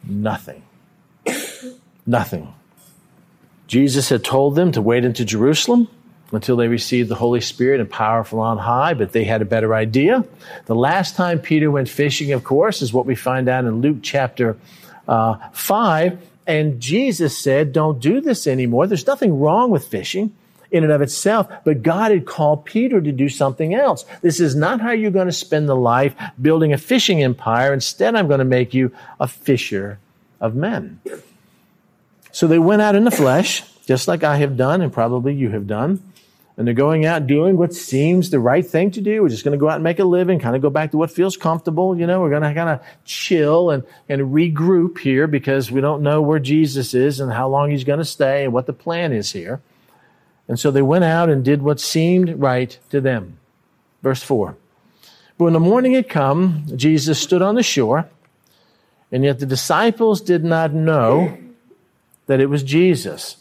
[0.03, 0.61] nothing.
[2.05, 2.53] nothing.
[3.67, 5.87] Jesus had told them to wait into Jerusalem
[6.31, 9.73] until they received the Holy Spirit and powerful on high, but they had a better
[9.73, 10.25] idea.
[10.65, 13.99] The last time Peter went fishing, of course, is what we find out in Luke
[14.01, 14.57] chapter
[15.07, 16.19] uh, 5.
[16.45, 18.87] And Jesus said, Don't do this anymore.
[18.87, 20.35] There's nothing wrong with fishing
[20.69, 24.03] in and of itself, but God had called Peter to do something else.
[24.21, 27.73] This is not how you're going to spend the life building a fishing empire.
[27.73, 29.97] Instead, I'm going to make you a fisher
[30.41, 30.99] of men.
[32.33, 35.51] So they went out in the flesh, just like I have done and probably you
[35.51, 36.01] have done
[36.57, 39.21] and they're going out doing what seems the right thing to do.
[39.21, 40.97] We're just going to go out and make a living, kind of go back to
[40.97, 41.97] what feels comfortable.
[41.97, 46.01] You know, we're going to kind of chill and, and regroup here because we don't
[46.01, 49.13] know where Jesus is and how long he's going to stay and what the plan
[49.13, 49.61] is here.
[50.47, 53.37] And so they went out and did what seemed right to them.
[54.01, 54.57] Verse 4.
[55.37, 58.09] But when the morning had come, Jesus stood on the shore,
[59.11, 61.37] and yet the disciples did not know
[62.25, 63.37] that it was Jesus.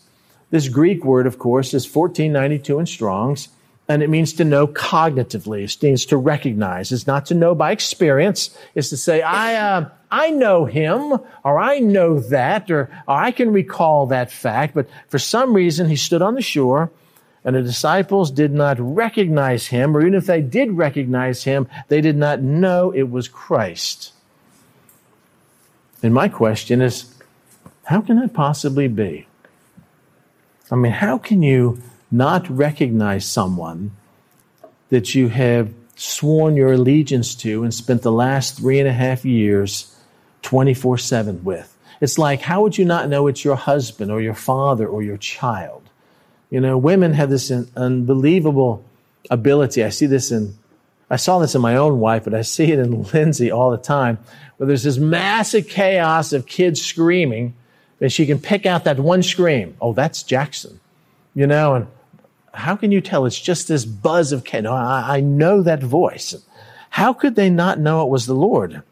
[0.57, 3.51] This Greek word, of course, is 1492 in Strong's,
[3.89, 5.65] and it means to know cognitively.
[5.65, 6.91] It means to recognize.
[6.93, 8.57] It's not to know by experience.
[8.75, 13.33] It's to say, I, uh, I know him, or I know that, or, or I
[13.33, 16.91] can recall that fact, but for some reason he stood on the shore,
[17.45, 22.01] and the disciples did not recognize him, or even if they did recognize him, they
[22.01, 24.15] did not know it was Christ.
[26.03, 27.15] And my question is,
[27.85, 29.27] how can that possibly be?
[30.71, 33.93] I mean, how can you not recognize someone
[34.89, 39.25] that you have sworn your allegiance to and spent the last three and a half
[39.25, 39.95] years
[40.43, 41.77] 24 7 with?
[42.01, 45.17] It's like, how would you not know it's your husband or your father or your
[45.17, 45.89] child?
[46.51, 48.85] You know, women have this unbelievable
[49.31, 49.83] ability.
[49.83, 50.55] I see this in,
[51.09, 53.79] I saw this in my own wife, but I see it in Lindsay all the
[53.79, 54.19] time,
[54.57, 57.55] where there's this massive chaos of kids screaming
[58.01, 59.77] and she can pick out that one scream.
[59.81, 60.81] Oh, that's Jackson.
[61.35, 61.87] You know, and
[62.53, 64.65] how can you tell it's just this buzz of Ken?
[64.65, 66.35] No, I, I know that voice.
[66.91, 68.83] How could they not know it was the Lord?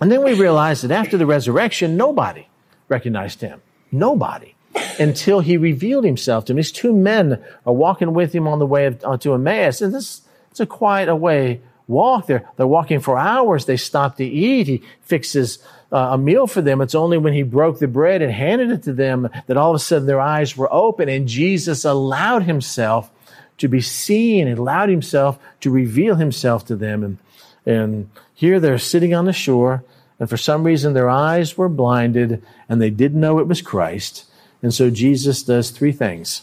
[0.00, 2.46] And then we realized that after the resurrection, nobody
[2.88, 3.60] recognized him.
[3.90, 4.54] Nobody.
[4.98, 6.56] Until he revealed himself to him.
[6.56, 9.80] These two men are walking with him on the way of, uh, to Emmaus.
[9.82, 12.26] And this, it's a quiet away walk.
[12.26, 13.64] They're, they're walking for hours.
[13.64, 14.66] They stop to eat.
[14.68, 15.58] He fixes
[15.92, 16.80] uh, a meal for them.
[16.80, 19.76] It's only when he broke the bread and handed it to them that all of
[19.76, 23.10] a sudden their eyes were open and Jesus allowed himself
[23.58, 27.02] to be seen and allowed himself to reveal himself to them.
[27.02, 27.18] And,
[27.66, 29.82] and here they're sitting on the shore
[30.20, 34.24] and for some reason their eyes were blinded and they didn't know it was Christ.
[34.62, 36.42] And so Jesus does three things.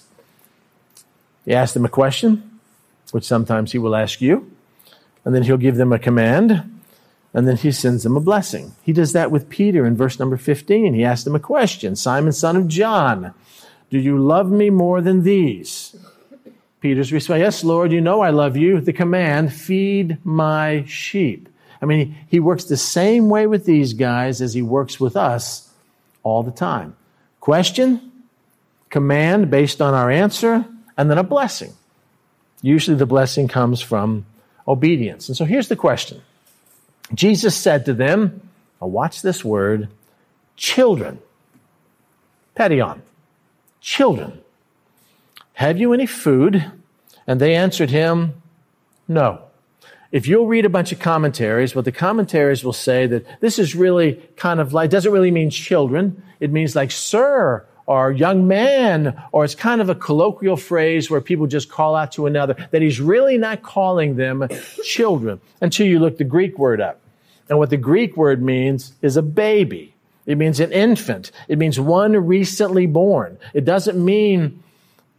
[1.43, 2.59] He asks them a question,
[3.11, 4.51] which sometimes he will ask you,
[5.23, 6.74] and then he'll give them a command,
[7.35, 8.71] and then he sends them a blessing.
[8.81, 10.93] He does that with Peter in verse number 15.
[10.93, 13.33] He asks him a question Simon, son of John,
[13.89, 15.95] do you love me more than these?
[16.79, 18.79] Peter's response, Yes, Lord, you know I love you.
[18.79, 21.49] The command, feed my sheep.
[21.81, 25.69] I mean, he works the same way with these guys as he works with us
[26.23, 26.95] all the time.
[27.41, 28.13] Question,
[28.89, 30.65] command based on our answer,
[30.97, 31.73] and then a blessing.
[32.61, 34.25] Usually the blessing comes from
[34.65, 35.27] obedience.
[35.27, 36.21] And so here's the question
[37.13, 38.41] Jesus said to them,
[38.81, 39.89] now watch this word,
[40.55, 41.19] children.
[42.55, 43.01] Paidion,
[43.81, 44.39] children.
[45.53, 46.71] Have you any food?
[47.27, 48.41] And they answered him,
[49.07, 49.41] No.
[50.11, 53.75] If you'll read a bunch of commentaries, what the commentaries will say that this is
[53.75, 56.23] really kind of like, doesn't really mean children.
[56.39, 61.21] It means like sir or young man, or it's kind of a colloquial phrase where
[61.21, 64.47] people just call out to another, that he's really not calling them
[64.83, 66.99] children until you look the Greek word up.
[67.47, 69.93] And what the Greek word means is a baby.
[70.25, 71.31] It means an infant.
[71.47, 73.37] It means one recently born.
[73.53, 74.63] It doesn't mean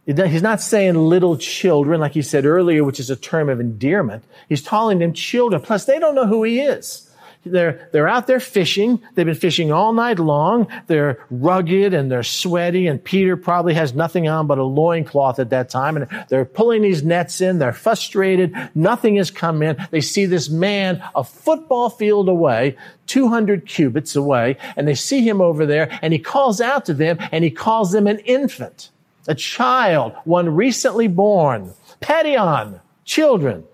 [0.07, 4.23] He's not saying little children, like he said earlier, which is a term of endearment.
[4.47, 5.61] He's calling them children.
[5.61, 7.06] Plus, they don't know who he is.
[7.45, 9.01] They're, they're out there fishing.
[9.15, 10.67] They've been fishing all night long.
[10.87, 12.87] They're rugged and they're sweaty.
[12.87, 15.97] And Peter probably has nothing on but a loincloth at that time.
[15.97, 17.59] And they're pulling these nets in.
[17.59, 18.55] They're frustrated.
[18.75, 19.77] Nothing has come in.
[19.91, 22.75] They see this man a football field away,
[23.07, 27.17] 200 cubits away, and they see him over there and he calls out to them
[27.31, 28.89] and he calls them an infant
[29.27, 31.73] a child, one recently born.
[32.01, 33.65] Paidion, children.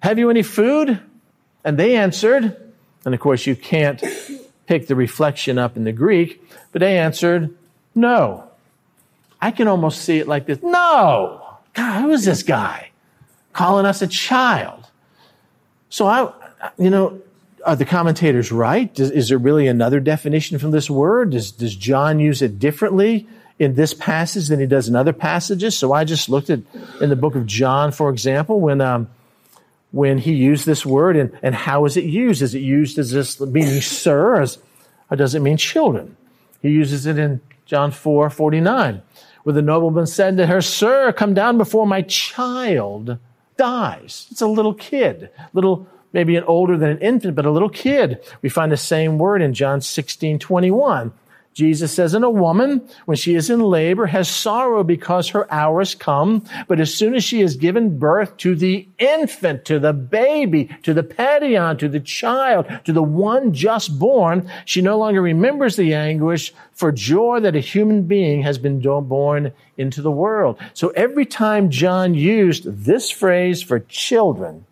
[0.00, 1.00] Have you any food?
[1.64, 2.63] And they answered,
[3.04, 4.02] and of course you can't
[4.66, 7.54] pick the reflection up in the Greek, but they answered,
[7.94, 8.50] no.
[9.40, 10.62] I can almost see it like this.
[10.62, 11.42] No!
[11.74, 12.90] God, who is this guy?
[13.52, 14.88] Calling us a child.
[15.90, 16.32] So I,
[16.78, 17.20] you know,
[17.66, 18.92] are the commentators right?
[18.94, 21.30] Does, is there really another definition from this word?
[21.30, 23.26] Does, does John use it differently?
[23.58, 25.76] in this passage than he does in other passages.
[25.76, 26.60] So I just looked at
[27.00, 29.08] in the book of John, for example, when um,
[29.94, 32.42] when he used this word and, and how is it used?
[32.42, 34.44] Is it used as this meaning sir,
[35.08, 36.16] or does it mean children?
[36.60, 39.02] He uses it in John 4 49,
[39.44, 43.18] where the nobleman said to her, Sir, come down before my child
[43.56, 44.26] dies.
[44.32, 48.18] It's a little kid, little maybe an older than an infant, but a little kid.
[48.42, 51.12] We find the same word in John 16 21.
[51.54, 55.94] Jesus says, and a woman, when she is in labor, has sorrow because her hours
[55.94, 56.44] come.
[56.66, 60.92] But as soon as she has given birth to the infant, to the baby, to
[60.92, 65.94] the paidion, to the child, to the one just born, she no longer remembers the
[65.94, 70.58] anguish for joy that a human being has been born into the world.
[70.74, 74.66] So every time John used this phrase for children,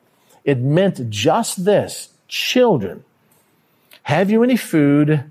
[0.45, 3.05] it meant just this, children.
[4.03, 5.23] Have you any food?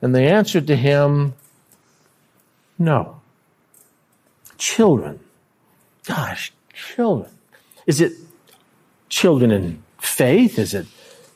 [0.00, 1.34] And they answered to him,
[2.78, 3.20] No.
[4.56, 5.20] Children.
[6.04, 7.30] Gosh, children.
[7.86, 8.12] Is it
[9.08, 10.58] children in faith?
[10.58, 10.86] Is it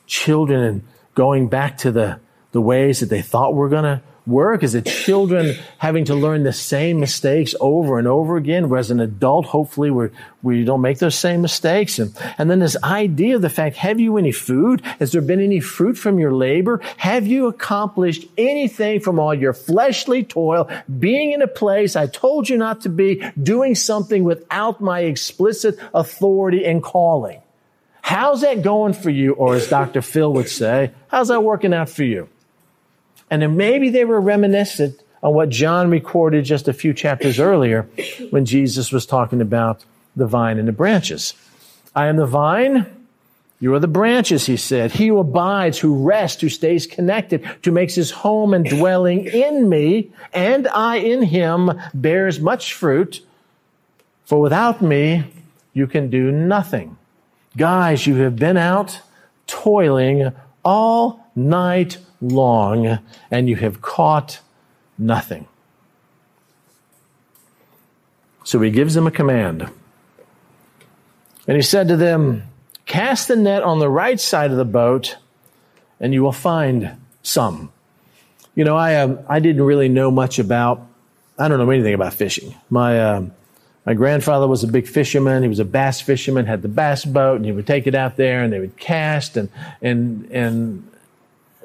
[0.07, 0.83] children in
[1.15, 2.19] going back to the,
[2.51, 4.63] the ways that they thought were going to work?
[4.63, 8.69] Is it children having to learn the same mistakes over and over again?
[8.69, 10.09] Whereas an adult, hopefully, we
[10.41, 11.99] we don't make those same mistakes.
[11.99, 14.81] And, and then this idea of the fact, have you any food?
[14.99, 16.81] Has there been any fruit from your labor?
[16.97, 20.69] Have you accomplished anything from all your fleshly toil,
[20.99, 25.79] being in a place I told you not to be, doing something without my explicit
[25.93, 27.41] authority and calling?
[28.01, 29.31] How's that going for you?
[29.33, 30.01] Or as Dr.
[30.01, 32.27] Phil would say, how's that working out for you?
[33.29, 37.83] And then maybe they were reminiscent on what John recorded just a few chapters earlier
[38.29, 39.83] when Jesus was talking about
[40.15, 41.33] the vine and the branches.
[41.95, 42.85] I am the vine,
[43.59, 44.91] You are the branches, he said.
[44.91, 49.69] He who abides, who rests, who stays connected, who makes his home and dwelling in
[49.69, 53.25] me, and I in him, bears much fruit.
[54.25, 55.23] For without me,
[55.71, 56.97] you can do nothing.
[57.55, 58.99] Guys, you have been out
[59.47, 62.99] toiling all night long,
[63.29, 64.39] and you have caught
[64.97, 65.47] nothing.
[68.43, 69.69] So he gives them a command.
[71.47, 72.43] And he said to them,
[72.85, 75.17] Cast the net on the right side of the boat,
[75.99, 77.71] and you will find some.
[78.55, 80.85] You know, I, um, I didn't really know much about,
[81.39, 82.53] I don't know anything about fishing.
[82.69, 83.25] My, uh,
[83.85, 85.43] my grandfather was a big fisherman.
[85.43, 88.15] He was a bass fisherman, had the bass boat, and he would take it out
[88.15, 89.49] there and they would cast and,
[89.81, 90.89] and, and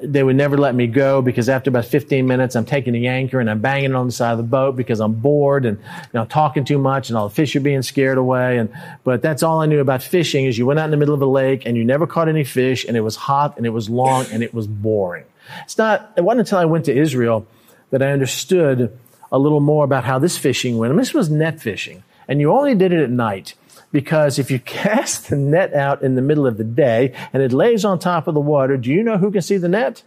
[0.01, 3.39] they would never let me go because after about 15 minutes, I'm taking the anchor
[3.39, 6.09] and I'm banging it on the side of the boat because I'm bored and you
[6.13, 8.57] know talking too much and all the fish are being scared away.
[8.57, 11.15] And but that's all I knew about fishing is you went out in the middle
[11.15, 13.71] of a lake and you never caught any fish and it was hot and it
[13.71, 15.25] was long and it was boring.
[15.63, 16.13] It's not.
[16.15, 17.45] It wasn't until I went to Israel
[17.91, 18.97] that I understood
[19.31, 20.95] a little more about how this fishing went.
[20.95, 23.55] This was net fishing, and you only did it at night
[23.91, 27.51] because if you cast the net out in the middle of the day and it
[27.51, 30.03] lays on top of the water, do you know who can see the net?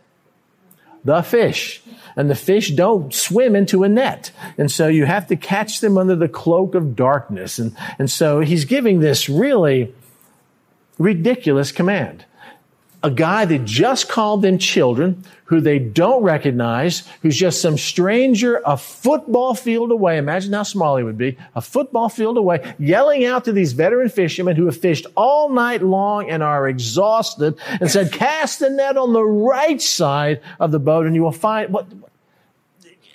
[1.05, 1.83] The fish.
[2.15, 4.31] And the fish don't swim into a net.
[4.57, 7.59] And so you have to catch them under the cloak of darkness.
[7.59, 9.93] And, and so he's giving this really
[10.99, 12.25] ridiculous command
[13.03, 18.63] a guy that just called them children, who they don't recognize, who's just some stranger
[18.65, 20.17] a football field away.
[20.17, 24.09] Imagine how small he would be, a football field away, yelling out to these veteran
[24.09, 28.97] fishermen who have fished all night long and are exhausted and said, cast the net
[28.97, 31.87] on the right side of the boat and you will find what,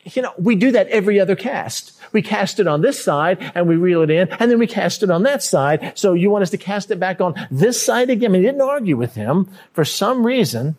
[0.03, 1.96] you know, we do that every other cast.
[2.17, 5.03] We cast it on this side and we reel it in and then we cast
[5.03, 5.95] it on that side.
[5.95, 8.31] So you want us to cast it back on this side again?
[8.31, 9.47] I mean, he didn't argue with him.
[9.73, 10.77] For some reason,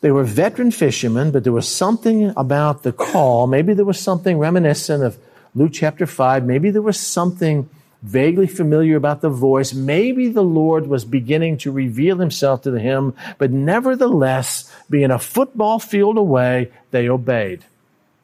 [0.00, 3.46] they were veteran fishermen, but there was something about the call.
[3.46, 5.18] Maybe there was something reminiscent of
[5.54, 6.46] Luke chapter 5.
[6.46, 7.68] Maybe there was something
[8.00, 9.74] vaguely familiar about the voice.
[9.74, 15.78] Maybe the Lord was beginning to reveal himself to him, but nevertheless, being a football
[15.78, 17.66] field away, they obeyed.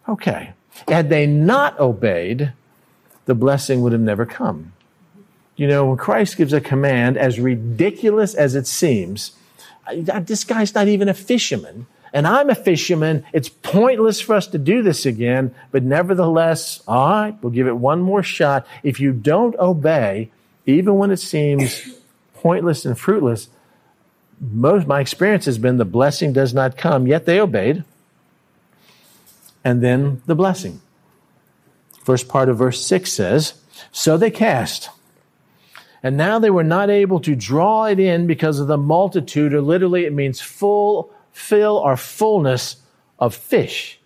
[0.09, 0.55] Okay.
[0.89, 2.53] Had they not obeyed,
[3.24, 4.72] the blessing would have never come.
[5.57, 9.33] You know, when Christ gives a command, as ridiculous as it seems,
[9.93, 13.24] this guy's not even a fisherman, and I'm a fisherman.
[13.33, 17.77] It's pointless for us to do this again, but nevertheless, all right, we'll give it
[17.77, 18.66] one more shot.
[18.83, 20.31] If you don't obey,
[20.66, 21.95] even when it seems
[22.35, 23.49] pointless and fruitless,
[24.41, 27.85] most my experience has been the blessing does not come, yet they obeyed
[29.67, 30.81] and then the blessing.
[32.05, 33.55] First part of verse 6 says,
[33.91, 34.91] So they cast.
[36.05, 39.61] And now they were not able to draw it in because of the multitude, or
[39.61, 42.77] literally it means full, fill, or fullness
[43.19, 43.99] of fish.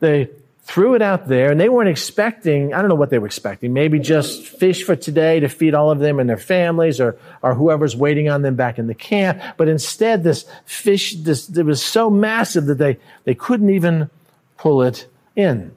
[0.00, 0.30] They
[0.62, 3.74] threw it out there and they weren't expecting, I don't know what they were expecting,
[3.74, 7.54] maybe just fish for today to feed all of them and their families or, or
[7.54, 9.42] whoever's waiting on them back in the camp.
[9.58, 14.08] But instead, this fish, this, it was so massive that they, they couldn't even
[14.56, 15.72] pull it in.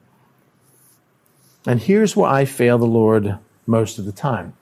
[1.66, 4.54] And here's where I fail the Lord most of the time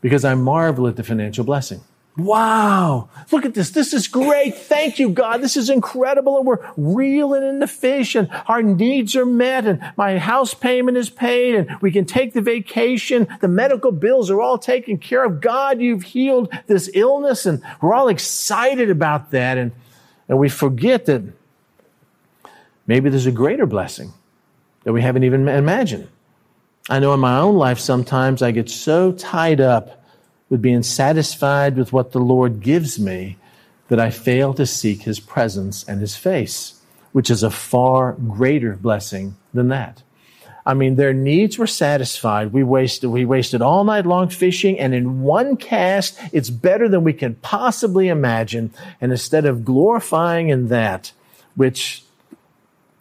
[0.00, 1.80] because I marvel at the financial blessing.
[2.16, 3.70] Wow, look at this.
[3.70, 4.54] This is great.
[4.54, 5.42] Thank you, God.
[5.42, 6.38] This is incredible.
[6.38, 10.96] And we're reeling in the fish and our needs are met and my house payment
[10.96, 13.26] is paid and we can take the vacation.
[13.40, 15.40] The medical bills are all taken care of.
[15.40, 19.58] God, you've healed this illness and we're all excited about that.
[19.58, 19.72] And,
[20.28, 21.22] and we forget that
[22.86, 24.12] Maybe there's a greater blessing
[24.84, 26.08] that we haven't even imagined.
[26.88, 30.04] I know in my own life sometimes I get so tied up
[30.50, 33.38] with being satisfied with what the Lord gives me
[33.88, 36.80] that I fail to seek His presence and His face,
[37.12, 40.02] which is a far greater blessing than that.
[40.66, 42.52] I mean, their needs were satisfied.
[42.52, 47.04] We wasted, we wasted all night long fishing and in one cast, it's better than
[47.04, 48.72] we can possibly imagine.
[49.00, 51.12] And instead of glorifying in that,
[51.54, 52.03] which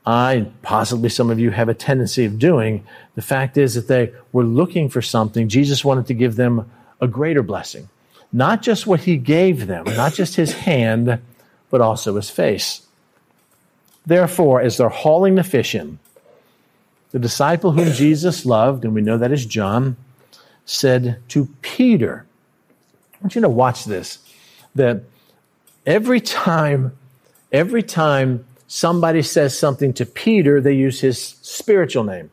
[0.06, 2.86] I, possibly some of you have a tendency of doing.
[3.16, 5.48] The fact is that they were looking for something.
[5.48, 7.90] Jesus wanted to give them a greater blessing.
[8.32, 11.20] Not just what he gave them, not just his hand,
[11.70, 12.82] but also his face.
[14.06, 16.00] Therefore, as they're hauling the fish in,
[17.12, 19.96] the disciple whom Jesus loved, and we know that is John,
[20.66, 22.26] said to Peter,
[23.14, 24.18] I want you to watch this,
[24.76, 25.04] that
[25.86, 26.98] every time,
[27.52, 32.32] every time somebody says something to Peter, they use his spiritual name.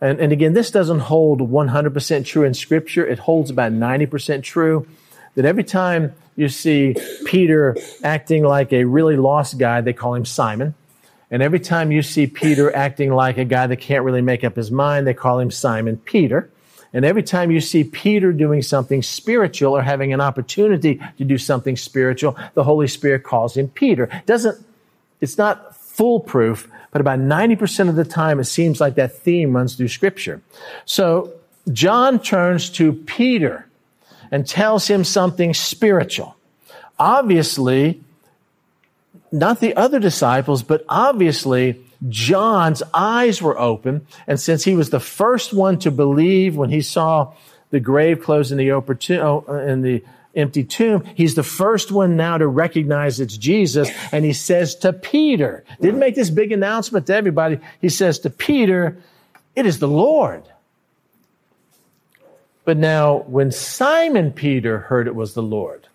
[0.00, 3.06] And, and again, this doesn't hold 100% true in Scripture.
[3.06, 4.88] It holds about 90% true.
[5.36, 10.24] that every time you see Peter acting like a really lost guy, they call him
[10.24, 10.74] Simon.
[11.30, 14.56] And every time you see Peter acting like a guy that can't really make up
[14.56, 16.50] his mind, they call him Simon Peter.
[16.92, 21.38] And every time you see Peter doing something spiritual or having an opportunity to do
[21.38, 24.08] something spiritual, the Holy Spirit calls him Peter.
[24.26, 24.64] Doesn't,
[25.20, 25.67] it's not
[25.98, 30.40] foolproof, but about 90% of the time it seems like that theme runs through scripture.
[30.84, 31.32] So
[31.72, 33.66] John turns to Peter
[34.30, 36.36] and tells him something spiritual.
[37.00, 38.00] Obviously,
[39.32, 44.06] not the other disciples, but obviously John's eyes were open.
[44.28, 47.34] And since he was the first one to believe when he saw
[47.70, 50.04] the grave closed in the, uh, in the
[50.38, 53.90] empty tomb, he's the first one now to recognize it's Jesus.
[54.12, 57.58] And he says to Peter, didn't make this big announcement to everybody.
[57.80, 58.98] He says to Peter,
[59.54, 60.44] it is the Lord.
[62.64, 65.88] But now, when Simon Peter heard it was the Lord,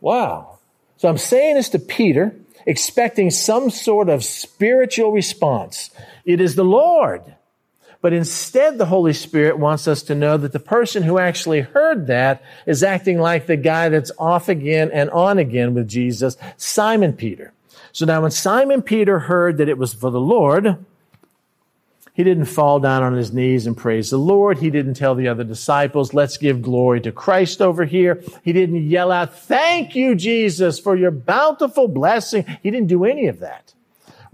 [0.00, 0.58] wow.
[0.96, 5.90] So I'm saying this to Peter expecting some sort of spiritual response.
[6.24, 7.22] It is the Lord.
[8.00, 12.06] But instead, the Holy Spirit wants us to know that the person who actually heard
[12.06, 17.14] that is acting like the guy that's off again and on again with Jesus, Simon
[17.14, 17.52] Peter.
[17.92, 20.84] So now when Simon Peter heard that it was for the Lord,
[22.12, 24.58] he didn't fall down on his knees and praise the Lord.
[24.58, 28.22] He didn't tell the other disciples, let's give glory to Christ over here.
[28.42, 32.46] He didn't yell out, thank you, Jesus, for your bountiful blessing.
[32.62, 33.74] He didn't do any of that.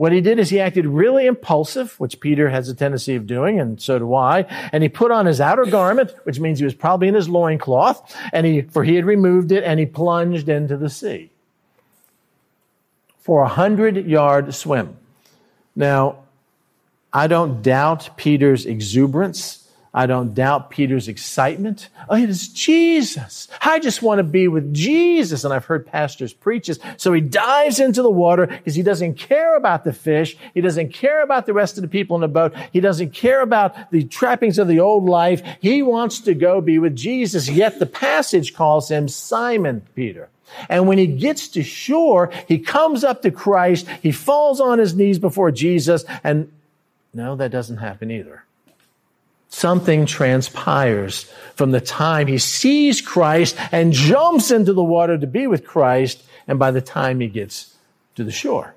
[0.03, 3.61] What he did is he acted really impulsive, which Peter has a tendency of doing,
[3.61, 4.41] and so do I.
[4.73, 8.13] And he put on his outer garment, which means he was probably in his loincloth,
[8.33, 11.31] and he, for he had removed it, and he plunged into the sea
[13.21, 14.97] for a hundred yard swim.
[15.77, 16.25] Now,
[17.13, 19.62] I don't doubt Peter's exuberance.
[19.95, 21.91] I don't doubt Peter's excitement.
[22.09, 23.47] Oh, it is Jesus.
[23.61, 25.45] I just want to be with Jesus.
[25.45, 26.79] And I've heard pastors preach this.
[26.97, 30.35] So he dives into the water because he doesn't care about the fish.
[30.55, 32.55] He doesn't care about the rest of the people in the boat.
[32.73, 35.43] He doesn't care about the trappings of the old life.
[35.61, 37.51] He wants to go be with Jesus.
[37.51, 40.31] Yet the passage calls him Simon Peter.
[40.71, 43.87] And when he gets to shore, he comes up to Christ.
[44.01, 46.51] He falls on his knees before Jesus and
[47.15, 48.45] no, that doesn't happen either.
[49.53, 55.47] Something transpires from the time he sees Christ and jumps into the water to be
[55.47, 57.77] with Christ, and by the time he gets
[58.15, 58.75] to the shore.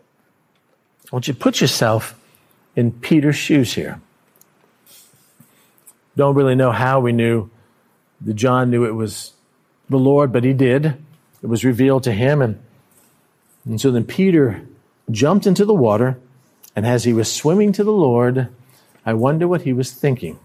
[1.05, 2.19] I want you to put yourself
[2.75, 4.01] in Peter's shoes here.
[6.17, 7.49] Don't really know how we knew
[8.19, 9.31] that John knew it was
[9.89, 10.85] the Lord, but he did.
[11.41, 12.41] It was revealed to him.
[12.41, 12.61] And,
[13.63, 14.61] and so then Peter
[15.09, 16.19] jumped into the water
[16.75, 18.49] and as he was swimming to the Lord,
[19.05, 20.37] I wonder what he was thinking.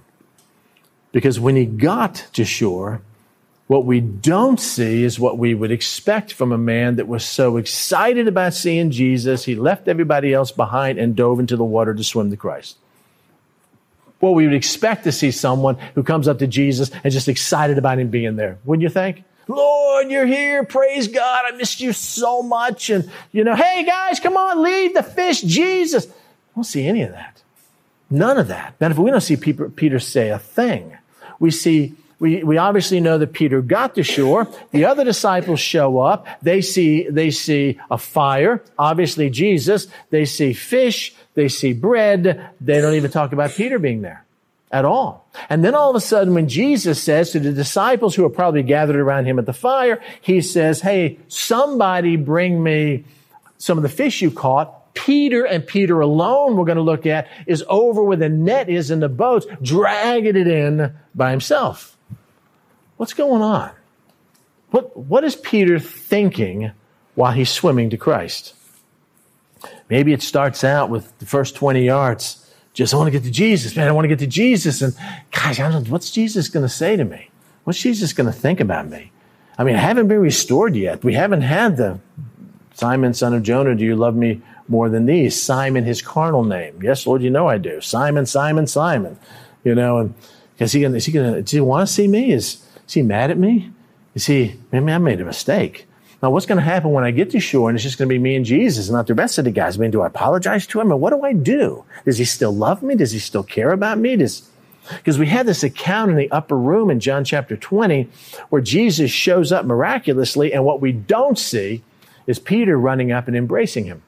[1.13, 3.03] Because when he got to shore,
[3.67, 7.57] what we don't see is what we would expect from a man that was so
[7.57, 12.03] excited about seeing Jesus, he left everybody else behind and dove into the water to
[12.03, 12.77] swim to Christ.
[14.21, 17.79] Well, we would expect to see someone who comes up to Jesus and just excited
[17.79, 18.59] about him being there.
[18.65, 19.23] Wouldn't you think?
[19.49, 20.65] Lord, you're here.
[20.65, 21.45] Praise God.
[21.47, 22.91] I missed you so much.
[22.91, 26.13] And, you know, hey guys, come on, lead the fish, Jesus We
[26.57, 27.43] don't see any of that.
[28.11, 28.75] None of that.
[28.81, 30.97] If we don't see Peter say a thing.
[31.41, 34.47] We see we, we obviously know that Peter got to shore.
[34.73, 36.27] The other disciples show up.
[36.43, 38.63] They see, they see a fire.
[38.79, 39.87] Obviously Jesus.
[40.11, 41.15] They see fish.
[41.35, 42.51] They see bread.
[42.61, 44.27] They don't even talk about Peter being there
[44.71, 45.27] at all.
[45.49, 48.63] And then all of a sudden, when Jesus says to the disciples who are probably
[48.63, 53.05] gathered around him at the fire, he says, Hey, somebody bring me
[53.57, 54.75] some of the fish you caught.
[54.95, 58.91] Peter and Peter alone we're going to look at is over where the net is
[58.91, 61.97] in the boats, dragging it in by himself.
[62.97, 63.71] What's going on?
[64.71, 66.73] What, what is Peter thinking
[67.15, 68.55] while he's swimming to Christ?
[69.89, 72.51] Maybe it starts out with the first 20 yards.
[72.73, 73.89] Just, I want to get to Jesus, man.
[73.89, 74.81] I want to get to Jesus.
[74.81, 74.95] And
[75.33, 77.31] guys, I don't what's Jesus going to say to me?
[77.65, 79.11] What's Jesus going to think about me?
[79.59, 81.05] I mean, I haven't been restored yet.
[81.05, 82.01] We haven't had the
[82.75, 84.41] Simon, son of Jonah, do you love me
[84.71, 85.41] more than these.
[85.41, 86.81] Simon, his carnal name.
[86.83, 87.81] Yes, Lord, you know I do.
[87.81, 89.19] Simon, Simon, Simon.
[89.65, 90.15] You know, and
[90.59, 92.33] is he gonna, is he gonna, does he want to see me?
[92.33, 93.71] Is, is he mad at me?
[94.15, 95.87] Is he, maybe I made a mistake.
[96.23, 98.13] Now, what's going to happen when I get to shore and it's just going to
[98.13, 99.77] be me and Jesus and not the rest of the guys?
[99.77, 101.85] I mean, do I apologize to him or what do I do?
[102.05, 102.95] Does he still love me?
[102.95, 104.17] Does he still care about me?
[104.17, 104.51] Does,
[104.97, 108.09] because we had this account in the upper room in John chapter 20
[108.51, 111.83] where Jesus shows up miraculously and what we don't see
[112.27, 114.03] is Peter running up and embracing him.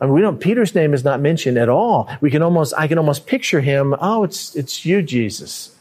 [0.00, 2.10] I mean, we don't, Peter's name is not mentioned at all.
[2.20, 3.94] We can almost, I can almost picture him.
[4.00, 5.76] Oh, it's, it's you, Jesus.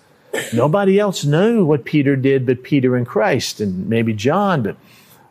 [0.54, 4.78] Nobody else knew what Peter did but Peter and Christ, and maybe John, but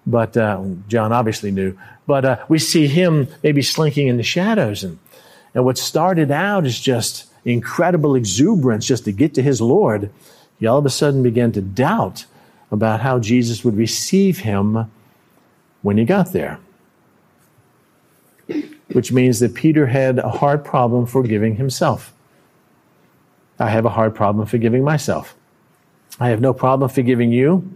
[0.07, 1.78] but uh, John obviously knew.
[2.07, 4.99] But uh, we see him maybe slinking in the shadows, and
[5.55, 10.11] and what started out as just incredible exuberance just to get to his Lord,
[10.59, 12.24] he all of a sudden began to doubt
[12.70, 14.91] about how Jesus would receive him
[15.82, 16.59] when he got there.
[18.95, 22.14] Which means that Peter had a hard problem forgiving himself.
[23.59, 25.36] I have a hard problem forgiving myself.
[26.18, 27.70] I have no problem forgiving you.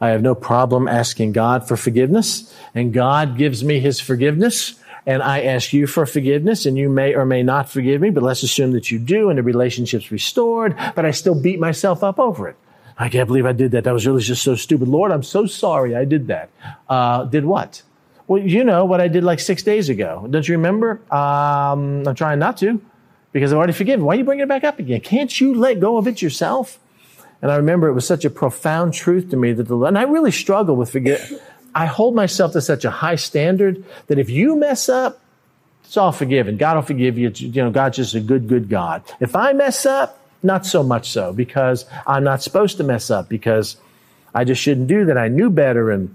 [0.00, 4.74] I have no problem asking God for forgiveness, and God gives me his forgiveness.
[5.06, 8.22] And I ask you for forgiveness, and you may or may not forgive me, but
[8.22, 12.18] let's assume that you do, and the relationship's restored, but I still beat myself up
[12.18, 12.56] over it.
[12.96, 13.84] I can't believe I did that.
[13.84, 14.88] That was really just so stupid.
[14.88, 16.48] Lord, I'm so sorry I did that.
[16.88, 17.82] Uh, did what?
[18.26, 20.26] Well, you know what I did like six days ago.
[20.30, 21.00] Don't you remember?
[21.12, 22.80] Um, I'm trying not to
[23.32, 24.04] because I've already forgiven.
[24.04, 25.00] Why are you bringing it back up again?
[25.00, 26.78] Can't you let go of it yourself?
[27.42, 30.02] And I remember it was such a profound truth to me that the, and I
[30.04, 31.20] really struggle with forget.
[31.74, 35.20] I hold myself to such a high standard that if you mess up,
[35.84, 36.56] it's all forgiven.
[36.56, 37.30] God will forgive you.
[37.34, 39.02] You know, God's just a good, good God.
[39.20, 43.28] If I mess up, not so much so because I'm not supposed to mess up
[43.28, 43.76] because
[44.34, 45.18] I just shouldn't do that.
[45.18, 45.90] I knew better.
[45.90, 46.14] And,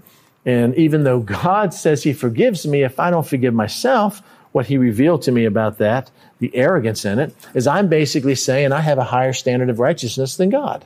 [0.50, 4.20] and even though God says he forgives me, if I don't forgive myself,
[4.50, 8.72] what he revealed to me about that, the arrogance in it, is I'm basically saying
[8.72, 10.84] I have a higher standard of righteousness than God.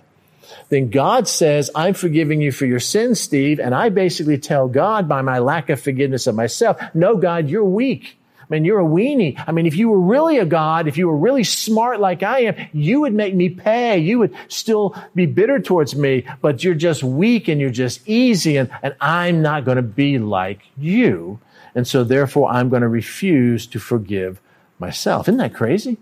[0.68, 3.58] Then God says, I'm forgiving you for your sins, Steve.
[3.58, 7.64] And I basically tell God by my lack of forgiveness of myself, no, God, you're
[7.64, 8.18] weak.
[8.44, 9.42] I mean, you're a weenie.
[9.46, 12.40] I mean, if you were really a God, if you were really smart like I
[12.40, 13.98] am, you would make me pay.
[13.98, 18.56] You would still be bitter towards me, but you're just weak and you're just easy
[18.56, 21.40] and, and I'm not going to be like you.
[21.74, 24.40] And so therefore I'm going to refuse to forgive
[24.78, 25.26] myself.
[25.28, 25.96] Isn't that crazy?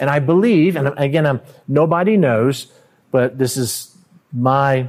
[0.00, 2.72] And I believe, and again, I'm, nobody knows,
[3.10, 3.96] but this is
[4.32, 4.88] my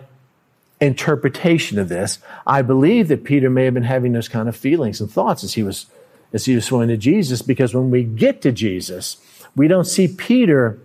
[0.79, 2.19] interpretation of this.
[2.45, 5.53] I believe that Peter may have been having those kind of feelings and thoughts as
[5.53, 5.87] he was
[6.33, 9.17] as he was swimming to Jesus, because when we get to Jesus,
[9.55, 10.79] we don't see Peter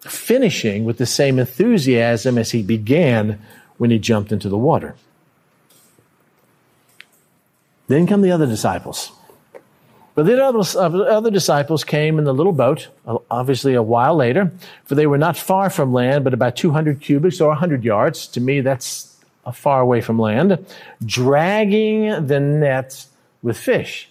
[0.00, 3.38] finishing with the same enthusiasm as he began
[3.76, 4.94] when he jumped into the water.
[7.88, 9.12] Then come the other disciples.
[10.14, 12.88] But the other disciples came in the little boat,
[13.30, 14.52] obviously a while later,
[14.84, 18.26] for they were not far from land, but about 200 cubits or 100 yards.
[18.28, 19.16] To me, that's
[19.54, 20.66] far away from land,
[21.04, 23.06] dragging the net
[23.42, 24.09] with fish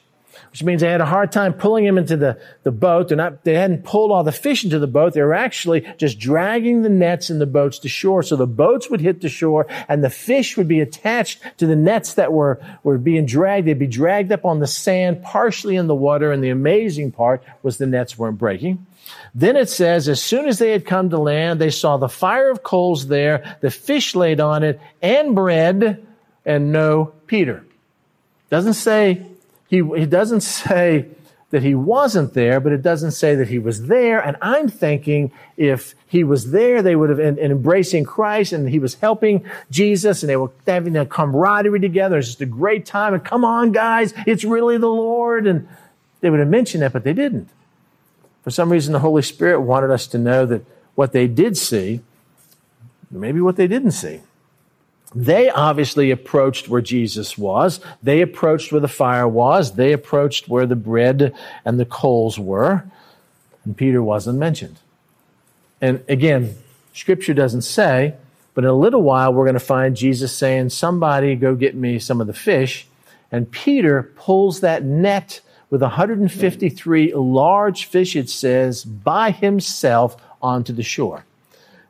[0.59, 3.07] which means they had a hard time pulling him into the, the boat.
[3.07, 5.13] They're not, they hadn't pulled all the fish into the boat.
[5.13, 8.23] They were actually just dragging the nets and the boats to shore.
[8.23, 11.77] So the boats would hit the shore and the fish would be attached to the
[11.77, 13.67] nets that were, were being dragged.
[13.67, 16.33] They'd be dragged up on the sand, partially in the water.
[16.33, 18.85] And the amazing part was the nets weren't breaking.
[19.33, 22.51] Then it says, as soon as they had come to land, they saw the fire
[22.51, 26.05] of coals there, the fish laid on it, and bread,
[26.45, 27.63] and no Peter.
[28.49, 29.25] Doesn't say
[29.69, 31.07] he, he doesn't say
[31.51, 34.19] that he wasn't there, but it doesn't say that he was there.
[34.19, 38.79] And I'm thinking if he was there, they would have, and, embracing Christ and he
[38.79, 42.17] was helping Jesus and they were having a camaraderie together.
[42.17, 43.13] It's just a great time.
[43.13, 45.47] And come on, guys, it's really the Lord.
[45.47, 45.67] And
[46.21, 47.49] they would have mentioned that, but they didn't.
[48.43, 50.63] For some reason, the Holy Spirit wanted us to know that
[50.95, 52.01] what they did see,
[53.09, 54.21] maybe what they didn't see.
[55.15, 57.79] They obviously approached where Jesus was.
[58.03, 59.73] They approached where the fire was.
[59.75, 61.33] They approached where the bread
[61.65, 62.83] and the coals were.
[63.65, 64.77] And Peter wasn't mentioned.
[65.81, 66.55] And again,
[66.93, 68.13] scripture doesn't say,
[68.53, 71.97] but in a little while we're going to find Jesus saying, Somebody go get me
[71.97, 72.87] some of the fish.
[73.31, 80.83] And Peter pulls that net with 153 large fish, it says, by himself onto the
[80.83, 81.25] shore.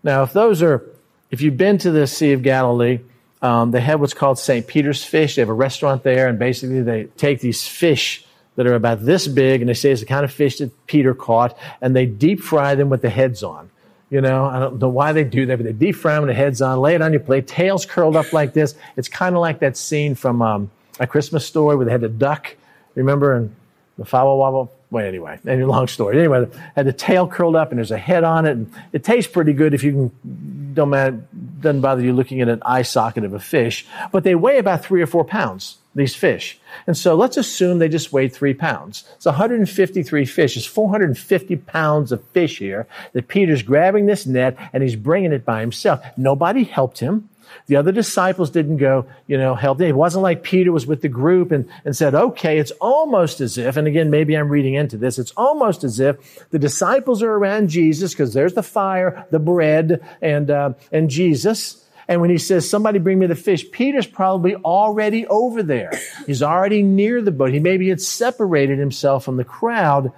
[0.03, 0.83] Now, if those are,
[1.31, 2.99] if you've been to the Sea of Galilee,
[3.41, 4.67] um, they have what's called St.
[4.67, 5.35] Peter's fish.
[5.35, 8.25] They have a restaurant there, and basically they take these fish
[8.55, 11.13] that are about this big, and they say it's the kind of fish that Peter
[11.13, 13.69] caught, and they deep fry them with the heads on.
[14.09, 16.29] You know, I don't know why they do that, but they deep fry them with
[16.29, 18.75] the heads on, lay it on your plate, tails curled up like this.
[18.97, 22.09] It's kind of like that scene from um, A Christmas Story where they had the
[22.09, 22.55] duck,
[22.95, 23.55] remember, and
[23.97, 24.73] the fowl wobble.
[24.91, 26.17] Well, anyway, any long story.
[26.17, 29.31] Anyway, had the tail curled up and there's a head on it, and it tastes
[29.31, 30.58] pretty good if you can.
[30.73, 31.23] Don't matter,
[31.59, 34.83] doesn't bother you looking at an eye socket of a fish, but they weigh about
[34.83, 35.77] three or four pounds.
[35.95, 39.05] These fish, and so let's assume they just weighed three pounds.
[39.15, 40.55] It's 153 fish.
[40.55, 45.43] It's 450 pounds of fish here that Peter's grabbing this net and he's bringing it
[45.43, 46.01] by himself.
[46.15, 47.29] Nobody helped him.
[47.67, 49.81] The other disciples didn't go, you know, help.
[49.81, 53.57] It wasn't like Peter was with the group and, and said, okay, it's almost as
[53.57, 57.31] if, and again, maybe I'm reading into this, it's almost as if the disciples are
[57.31, 61.85] around Jesus because there's the fire, the bread, and, uh, and Jesus.
[62.07, 65.91] And when he says, somebody bring me the fish, Peter's probably already over there.
[66.25, 67.53] He's already near the boat.
[67.53, 70.11] He maybe had separated himself from the crowd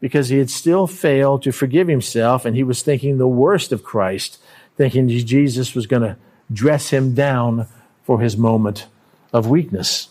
[0.00, 3.84] because he had still failed to forgive himself and he was thinking the worst of
[3.84, 4.40] Christ,
[4.76, 6.16] thinking Jesus was going to
[6.52, 7.66] dress him down
[8.04, 8.86] for his moment
[9.32, 10.08] of weakness.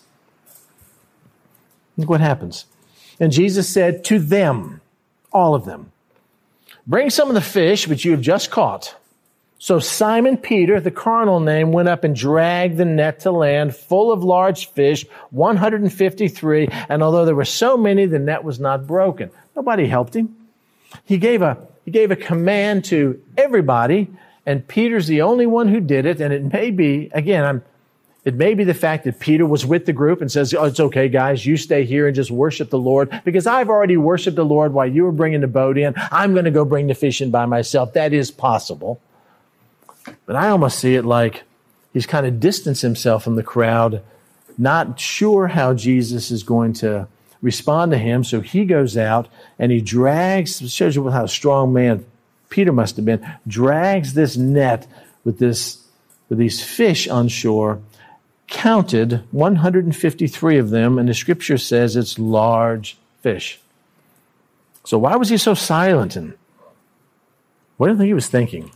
[1.98, 2.66] Look what happens.
[3.20, 4.82] And Jesus said to them,
[5.32, 5.92] all of them,
[6.86, 8.96] bring some of the fish which you have just caught.
[9.58, 14.12] So Simon Peter, the carnal name, went up and dragged the net to land full
[14.12, 16.68] of large fish, 153.
[16.90, 19.32] And although there were so many, the net was not broken.
[19.56, 20.36] Nobody helped him.
[21.06, 24.10] He gave a, he gave a command to everybody
[24.46, 26.22] and Peter's the only one who did it.
[26.22, 27.64] And it may be, again, I'm,
[28.24, 30.80] it may be the fact that Peter was with the group and says, Oh, it's
[30.80, 31.46] okay, guys.
[31.46, 34.88] You stay here and just worship the Lord because I've already worshiped the Lord while
[34.88, 35.94] you were bringing the boat in.
[36.12, 37.94] I'm going to go bring the fish in by myself.
[37.94, 39.00] That is possible.
[40.26, 41.44] But I almost see it like
[41.94, 44.04] he's kind of distanced himself from the crowd,
[44.58, 47.08] not sure how Jesus is going to
[47.42, 48.24] respond to him.
[48.24, 49.28] So he goes out
[49.58, 52.06] and he drags, shows you how strong man
[52.50, 54.88] Peter must have been, drags this net
[55.24, 55.86] with this
[56.30, 57.80] with these fish on shore,
[58.48, 63.60] counted 153 of them, and the scripture says it's large fish.
[64.84, 66.16] So why was he so silent?
[66.16, 66.34] And
[67.78, 68.72] what do you think he was thinking?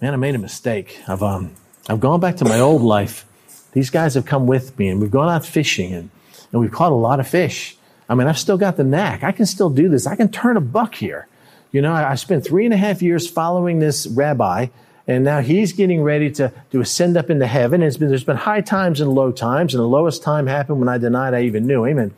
[0.00, 1.00] Man, I made a mistake.
[1.06, 1.52] I've um,
[1.88, 3.24] I've gone back to my old life.
[3.72, 6.10] These guys have come with me, and we've gone out fishing, and,
[6.52, 7.76] and we've caught a lot of fish.
[8.08, 9.22] I mean, I've still got the knack.
[9.22, 10.06] I can still do this.
[10.06, 11.27] I can turn a buck here.
[11.70, 14.68] You know, I, spent three and a half years following this rabbi,
[15.06, 17.82] and now he's getting ready to, to ascend up into heaven.
[17.82, 20.88] And been, there's been high times and low times, and the lowest time happened when
[20.88, 21.98] I denied I even knew him.
[21.98, 22.14] And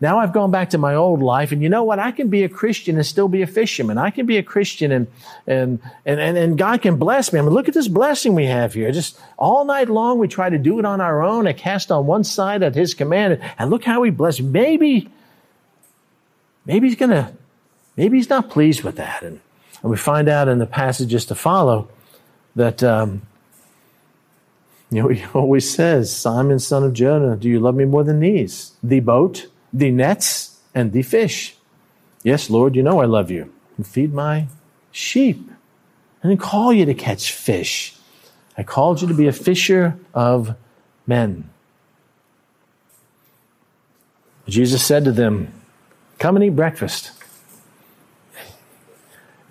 [0.00, 1.98] now I've gone back to my old life, and you know what?
[1.98, 3.98] I can be a Christian and still be a fisherman.
[3.98, 5.06] I can be a Christian and
[5.46, 7.38] and and and, and God can bless me.
[7.38, 8.90] I mean, look at this blessing we have here.
[8.90, 11.46] Just all night long, we try to do it on our own.
[11.46, 14.42] I cast on one side at His command, and look how He blessed.
[14.42, 15.08] Maybe,
[16.66, 17.32] maybe He's gonna
[17.96, 19.22] Maybe he's not pleased with that.
[19.22, 19.40] And,
[19.82, 21.88] and we find out in the passages to follow
[22.56, 23.22] that, um,
[24.90, 28.20] you know, he always says, Simon, son of Jonah, do you love me more than
[28.20, 28.72] these?
[28.82, 31.56] The boat, the nets, and the fish.
[32.22, 33.52] Yes, Lord, you know I love you.
[33.76, 34.46] And feed my
[34.90, 35.50] sheep.
[36.22, 37.96] I didn't call you to catch fish.
[38.56, 40.54] I called you to be a fisher of
[41.06, 41.48] men.
[44.46, 45.52] Jesus said to them,
[46.18, 47.10] Come and eat breakfast.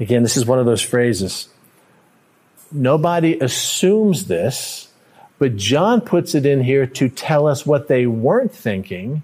[0.02, 1.48] Again, this is one of those phrases.
[2.72, 4.88] Nobody assumes this,
[5.38, 9.22] but John puts it in here to tell us what they weren't thinking,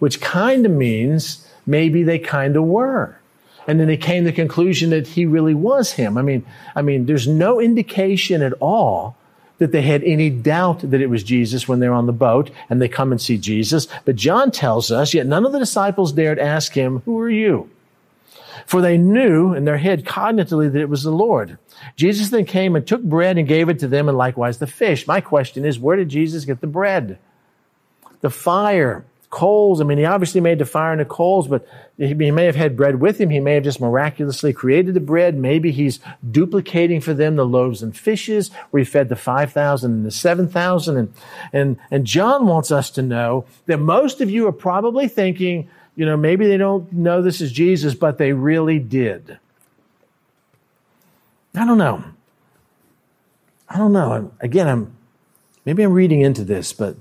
[0.00, 3.16] which kind of means maybe they kind of were.
[3.68, 6.18] And then they came to the conclusion that he really was him.
[6.18, 9.16] I mean, I mean, there's no indication at all
[9.58, 12.82] that they had any doubt that it was Jesus when they're on the boat and
[12.82, 13.86] they come and see Jesus.
[14.04, 17.70] But John tells us, yet none of the disciples dared ask him, Who are you?
[18.64, 21.58] For they knew in their head cognitively that it was the Lord.
[21.96, 25.06] Jesus then came and took bread and gave it to them and likewise the fish.
[25.06, 27.18] My question is, where did Jesus get the bread?
[28.20, 29.80] The fire, coals.
[29.80, 31.66] I mean, he obviously made the fire and the coals, but
[31.98, 33.30] he may have had bread with him.
[33.30, 35.36] He may have just miraculously created the bread.
[35.36, 40.06] Maybe he's duplicating for them the loaves and fishes where he fed the 5,000 and
[40.06, 40.96] the 7,000.
[40.96, 41.14] And,
[41.52, 46.04] and, and John wants us to know that most of you are probably thinking, you
[46.04, 49.38] know, maybe they don't know this is Jesus, but they really did.
[51.54, 52.04] I don't know.
[53.68, 54.30] I don't know.
[54.40, 54.96] Again, I'm
[55.64, 56.96] maybe I'm reading into this, but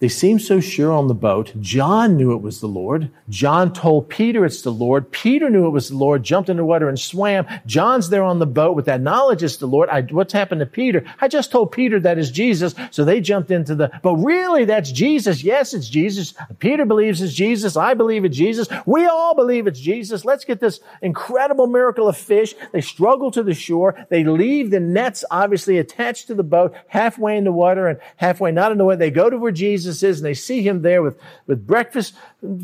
[0.00, 1.52] they seemed so sure on the boat.
[1.60, 3.10] John knew it was the Lord.
[3.28, 5.12] John told Peter it's the Lord.
[5.12, 7.46] Peter knew it was the Lord, jumped into water and swam.
[7.66, 9.90] John's there on the boat with that knowledge it's the Lord.
[9.90, 11.04] I, what's happened to Peter?
[11.20, 12.74] I just told Peter that is Jesus.
[12.90, 15.44] So they jumped into the, but really that's Jesus.
[15.44, 16.32] Yes, it's Jesus.
[16.60, 17.76] Peter believes it's Jesus.
[17.76, 18.68] I believe it's Jesus.
[18.86, 20.24] We all believe it's Jesus.
[20.24, 22.54] Let's get this incredible miracle of fish.
[22.72, 24.06] They struggle to the shore.
[24.08, 28.50] They leave the nets obviously attached to the boat halfway in the water and halfway
[28.50, 28.96] not in the water.
[28.96, 32.14] They go to where Jesus Jesus is and they see him there with, with breakfast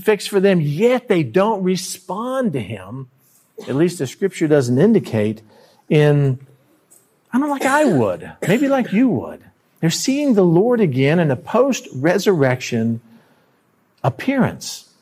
[0.01, 3.09] fixed for them, yet they don't respond to him.
[3.69, 5.43] At least the scripture doesn't indicate
[5.89, 6.39] in,
[7.33, 9.43] I don't know, like I would, maybe like you would.
[9.81, 13.01] They're seeing the Lord again in a post resurrection
[14.03, 14.93] appearance.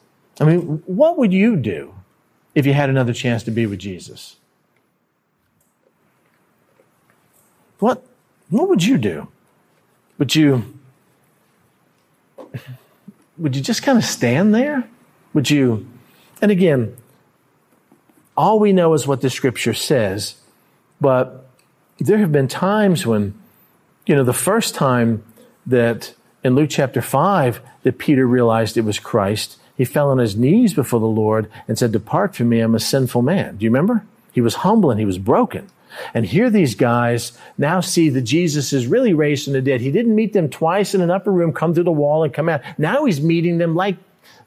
[0.40, 1.94] I mean, what would you do
[2.54, 4.36] if you had another chance to be with Jesus?
[7.78, 8.04] What,
[8.50, 9.28] what would you do?
[10.18, 10.64] Would you
[13.38, 14.88] would you just kind of stand there?
[15.32, 15.86] Would you
[16.44, 16.96] and again,
[18.36, 20.34] all we know is what the scripture says,
[21.00, 21.48] but
[21.98, 23.34] there have been times when,
[24.06, 25.24] you know, the first time
[25.64, 30.36] that in Luke chapter 5 that Peter realized it was Christ, he fell on his
[30.36, 33.56] knees before the Lord and said, Depart from me, I'm a sinful man.
[33.56, 34.04] Do you remember?
[34.32, 35.70] He was humble and he was broken.
[36.12, 39.80] And here these guys now see that Jesus is really raised from the dead.
[39.80, 42.48] He didn't meet them twice in an upper room, come through the wall and come
[42.48, 42.62] out.
[42.78, 43.96] Now he's meeting them like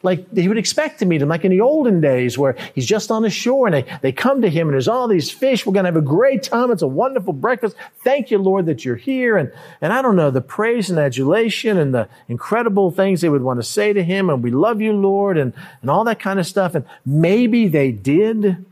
[0.03, 3.09] like he would expect to meet him, like in the olden days where he's just
[3.11, 5.65] on the shore and they, they come to him and there's all these fish.
[5.65, 6.71] We're going to have a great time.
[6.71, 7.75] It's a wonderful breakfast.
[8.03, 9.37] Thank you, Lord, that you're here.
[9.37, 13.41] And, and I don't know, the praise and adulation and the incredible things they would
[13.41, 14.29] want to say to him.
[14.29, 16.75] And we love you, Lord, and, and all that kind of stuff.
[16.75, 18.65] And maybe they did,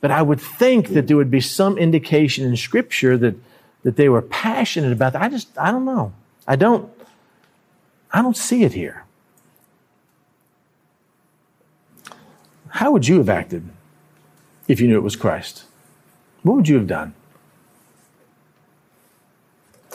[0.00, 3.36] but I would think that there would be some indication in scripture that,
[3.82, 5.22] that they were passionate about that.
[5.22, 6.12] I just, I don't know.
[6.48, 6.90] I don't,
[8.12, 9.04] I don't see it here.
[12.68, 13.68] How would you have acted
[14.68, 15.64] if you knew it was Christ?
[16.42, 17.14] What would you have done?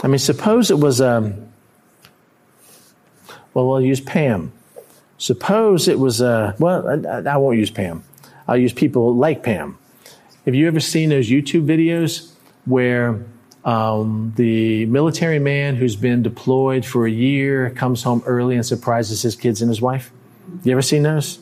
[0.03, 1.47] I mean, suppose it was, um,
[3.53, 4.51] well, we'll use Pam.
[5.18, 8.03] Suppose it was, uh, well, I, I won't use Pam.
[8.47, 9.78] I'll use people like Pam.
[10.46, 12.32] Have you ever seen those YouTube videos
[12.66, 13.24] where
[13.64, 19.24] um, the military man who's been deployed for a year comes home early and surprises
[19.24, 20.12] his kids and his wife?
[20.64, 21.39] You ever seen those?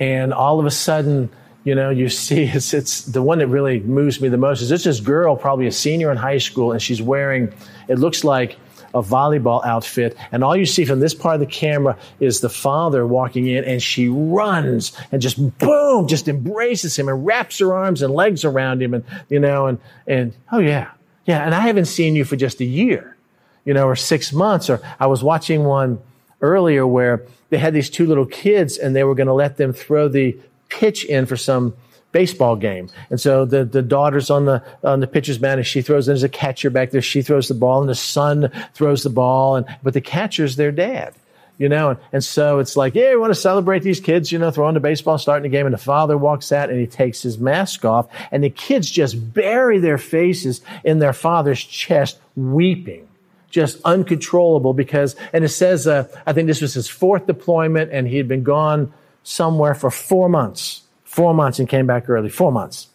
[0.00, 1.30] and all of a sudden,
[1.64, 4.70] you know, you see it's, it's the one that really moves me the most is
[4.70, 7.52] it's this girl, probably a senior in high school, and she's wearing,
[7.88, 8.56] it looks like
[8.94, 10.16] a volleyball outfit.
[10.32, 13.64] And all you see from this part of the camera is the father walking in,
[13.64, 18.44] and she runs and just boom, just embraces him and wraps her arms and legs
[18.44, 20.90] around him, and you know, and and oh yeah,
[21.26, 21.44] yeah.
[21.44, 23.16] And I haven't seen you for just a year,
[23.64, 24.70] you know, or six months.
[24.70, 25.98] Or I was watching one
[26.40, 29.72] earlier where they had these two little kids and they were going to let them
[29.72, 30.38] throw the
[30.68, 31.74] pitch in for some
[32.14, 32.88] baseball game.
[33.10, 36.22] And so the, the daughter's on the, on the pitcher's mound and she throws, there's
[36.22, 37.02] a catcher back there.
[37.02, 39.56] She throws the ball and the son throws the ball.
[39.56, 41.12] And, but the catcher's their dad,
[41.58, 44.38] you know, and, and so it's like, yeah, we want to celebrate these kids, you
[44.38, 45.66] know, throwing the baseball, starting the game.
[45.66, 49.34] And the father walks out and he takes his mask off and the kids just
[49.34, 53.08] bury their faces in their father's chest weeping
[53.50, 58.08] just uncontrollable because, and it says, uh, I think this was his fourth deployment and
[58.08, 58.92] he had been gone
[59.22, 60.82] somewhere for four months,
[61.14, 62.88] four months and came back early, four months.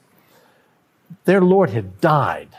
[1.23, 2.49] Their Lord had died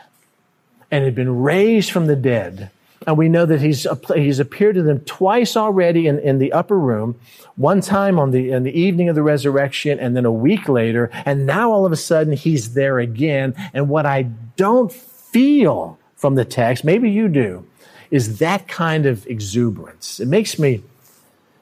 [0.89, 2.71] and had been raised from the dead.
[3.05, 3.85] And we know that he's,
[4.15, 7.19] he's appeared to them twice already in, in the upper room,
[7.57, 11.11] one time on the, in the evening of the resurrection, and then a week later.
[11.25, 13.53] And now all of a sudden he's there again.
[13.71, 14.23] And what I
[14.55, 17.67] don't feel from the text, maybe you do,
[18.09, 20.19] is that kind of exuberance.
[20.19, 20.81] It makes me,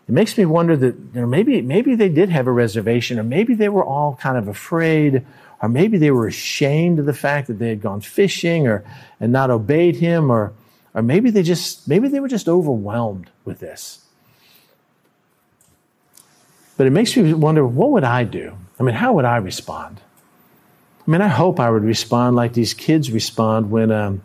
[0.10, 3.24] it makes me wonder that you know, maybe maybe they did have a reservation, or
[3.24, 5.24] maybe they were all kind of afraid,
[5.62, 8.84] or maybe they were ashamed of the fact that they had gone fishing, or
[9.20, 10.52] and not obeyed him, or
[10.96, 14.04] or maybe they just maybe they were just overwhelmed with this.
[16.76, 18.58] But it makes me wonder, what would I do?
[18.80, 20.02] I mean, how would I respond?
[21.06, 24.24] I mean, I hope I would respond like these kids respond when um,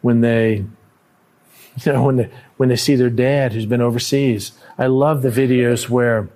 [0.00, 0.64] when they
[1.84, 4.52] you know, when they, when they see their dad who's been overseas.
[4.78, 6.28] I love the videos where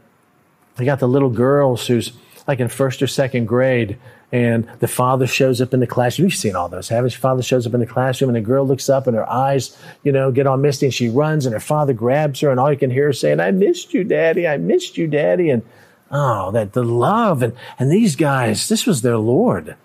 [0.77, 2.13] they got the little girls who's
[2.47, 3.99] like in first or second grade
[4.33, 6.27] and the father shows up in the classroom.
[6.27, 7.19] You've seen all those, haven't you?
[7.19, 10.11] Father shows up in the classroom and the girl looks up and her eyes, you
[10.11, 12.79] know, get all misty and she runs and her father grabs her and all you
[12.79, 14.49] can hear her saying, I missed you, daddy.
[14.49, 15.51] I missed you, daddy.
[15.51, 15.63] And
[16.11, 19.77] oh, that the love and, and these guys, this was their Lord.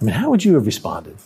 [0.00, 1.16] I mean, how would you have responded?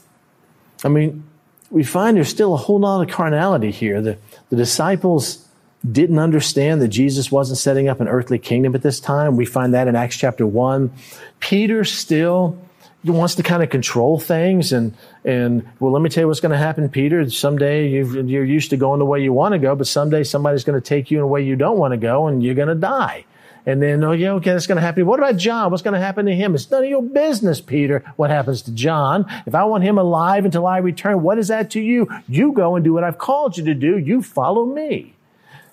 [0.84, 1.24] I mean,
[1.70, 4.00] we find there's still a whole lot of carnality here.
[4.00, 4.18] The,
[4.50, 5.46] the disciples
[5.90, 9.36] didn't understand that Jesus wasn't setting up an earthly kingdom at this time.
[9.36, 10.92] We find that in Acts chapter 1.
[11.40, 12.58] Peter still
[13.04, 14.94] wants to kind of control things and
[15.24, 18.04] and well let me tell you what's going to happen peter someday you
[18.38, 20.86] are used to going the way you want to go but someday somebody's going to
[20.86, 23.24] take you in a way you don't want to go and you're going to die
[23.68, 25.04] and then, oh, yeah, okay, that's going to happen.
[25.04, 25.70] What about John?
[25.70, 26.54] What's going to happen to him?
[26.54, 29.26] It's none of your business, Peter, what happens to John.
[29.44, 32.08] If I want him alive until I return, what is that to you?
[32.26, 33.98] You go and do what I've called you to do.
[33.98, 35.12] You follow me.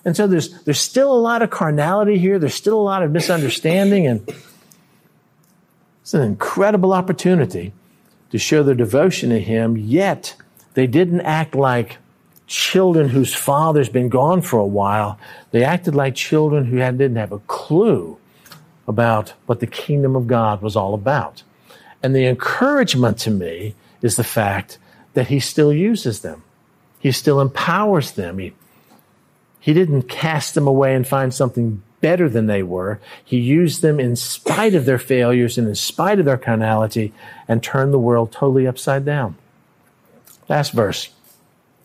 [0.04, 2.38] And so there's, there's still a lot of carnality here.
[2.38, 4.06] There's still a lot of misunderstanding.
[4.06, 4.30] And
[6.02, 7.72] it's an incredible opportunity
[8.30, 9.78] to show their devotion to him.
[9.78, 10.36] Yet
[10.74, 11.96] they didn't act like
[12.46, 15.18] children whose father's been gone for a while.
[15.50, 18.18] They acted like children who had, didn't have a clue
[18.86, 21.42] about what the kingdom of God was all about.
[22.02, 24.78] And the encouragement to me is the fact
[25.14, 26.44] that he still uses them.
[27.00, 28.38] He still empowers them.
[28.38, 28.52] He,
[29.58, 33.00] he didn't cast them away and find something better than they were.
[33.24, 37.12] He used them in spite of their failures and in spite of their carnality
[37.48, 39.36] and turned the world totally upside down.
[40.48, 41.08] Last verse.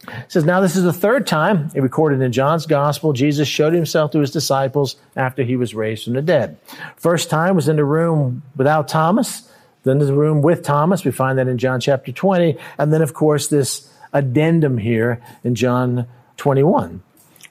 [0.07, 3.73] It says, Now this is the third time, it recorded in John's gospel, Jesus showed
[3.73, 6.57] himself to his disciples after he was raised from the dead.
[6.95, 9.47] First time was in the room without Thomas,
[9.83, 11.03] then the room with Thomas.
[11.03, 12.57] We find that in John chapter 20.
[12.77, 17.01] And then, of course, this addendum here in John 21,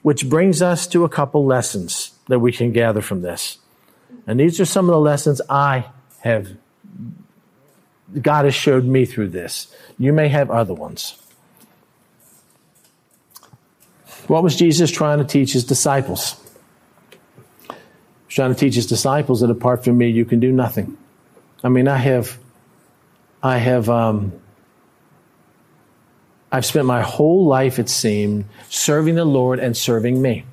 [0.01, 3.57] which brings us to a couple lessons that we can gather from this.
[4.27, 5.85] And these are some of the lessons I
[6.21, 6.49] have,
[8.21, 9.73] God has showed me through this.
[9.97, 11.20] You may have other ones.
[14.27, 16.35] What was Jesus trying to teach his disciples?
[17.67, 17.75] He
[18.27, 20.97] was trying to teach his disciples that apart from me, you can do nothing.
[21.63, 22.37] I mean, I have,
[23.43, 24.33] I have, um,
[26.51, 30.45] I've spent my whole life, it seemed, serving the Lord and serving me.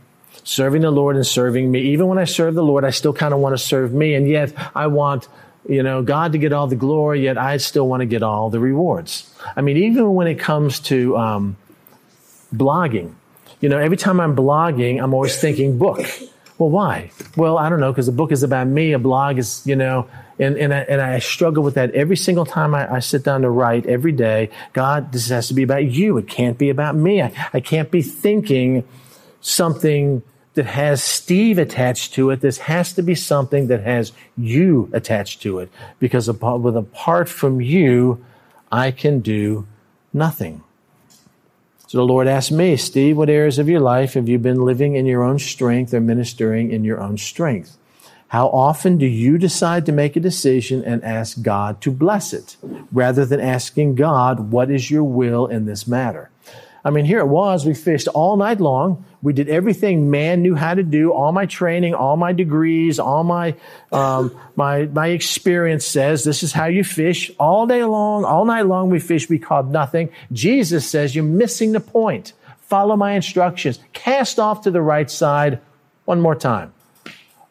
[0.44, 1.80] Serving the Lord and serving me.
[1.92, 4.14] Even when I serve the Lord, I still kind of want to serve me.
[4.14, 5.28] And yet I want,
[5.68, 8.48] you know, God to get all the glory, yet I still want to get all
[8.48, 9.30] the rewards.
[9.56, 11.56] I mean, even when it comes to um,
[12.54, 13.14] blogging,
[13.60, 16.06] you know, every time I'm blogging, I'm always thinking book.
[16.58, 17.10] Well, why?
[17.36, 18.92] Well, I don't know, because the book is about me.
[18.92, 20.08] A blog is, you know,
[20.40, 23.42] and, and, I, and I struggle with that every single time I, I sit down
[23.42, 24.50] to write every day.
[24.72, 26.18] God, this has to be about you.
[26.18, 27.22] It can't be about me.
[27.22, 28.84] I, I can't be thinking
[29.40, 30.22] something
[30.54, 32.40] that has Steve attached to it.
[32.40, 35.70] This has to be something that has you attached to it.
[36.00, 38.24] Because apart, with apart from you,
[38.72, 39.66] I can do
[40.12, 40.64] nothing.
[41.88, 44.94] So the Lord asked me, Steve, what areas of your life have you been living
[44.94, 47.78] in your own strength or ministering in your own strength?
[48.28, 52.58] How often do you decide to make a decision and ask God to bless it
[52.92, 56.28] rather than asking God, what is your will in this matter?
[56.88, 57.66] I mean, here it was.
[57.66, 59.04] We fished all night long.
[59.20, 61.12] We did everything man knew how to do.
[61.12, 63.56] All my training, all my degrees, all my,
[63.92, 68.62] um, my, my experience says this is how you fish all day long, all night
[68.62, 68.88] long.
[68.88, 69.28] We fished.
[69.28, 70.08] We caught nothing.
[70.32, 72.32] Jesus says you're missing the point.
[72.62, 73.80] Follow my instructions.
[73.92, 75.60] Cast off to the right side
[76.06, 76.72] one more time.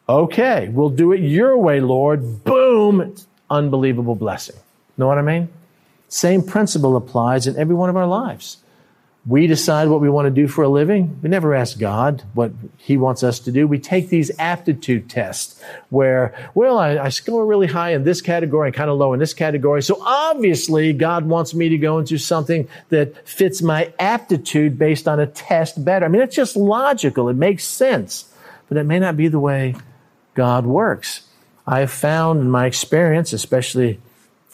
[0.08, 2.42] Okay, we'll do it your way, Lord.
[2.42, 3.14] Boom!
[3.48, 4.56] Unbelievable blessing.
[4.96, 5.48] Know what I mean?
[6.08, 8.56] Same principle applies in every one of our lives.
[9.26, 11.18] We decide what we want to do for a living.
[11.22, 13.66] We never ask God what He wants us to do.
[13.66, 18.68] We take these aptitude tests where, well, I, I score really high in this category
[18.68, 19.82] and kind of low in this category.
[19.82, 25.20] So obviously God wants me to go into something that fits my aptitude based on
[25.20, 26.06] a test better.
[26.06, 27.28] I mean, it's just logical.
[27.28, 28.32] It makes sense,
[28.68, 29.74] but it may not be the way
[30.34, 31.22] God works.
[31.66, 34.00] I have found in my experience, especially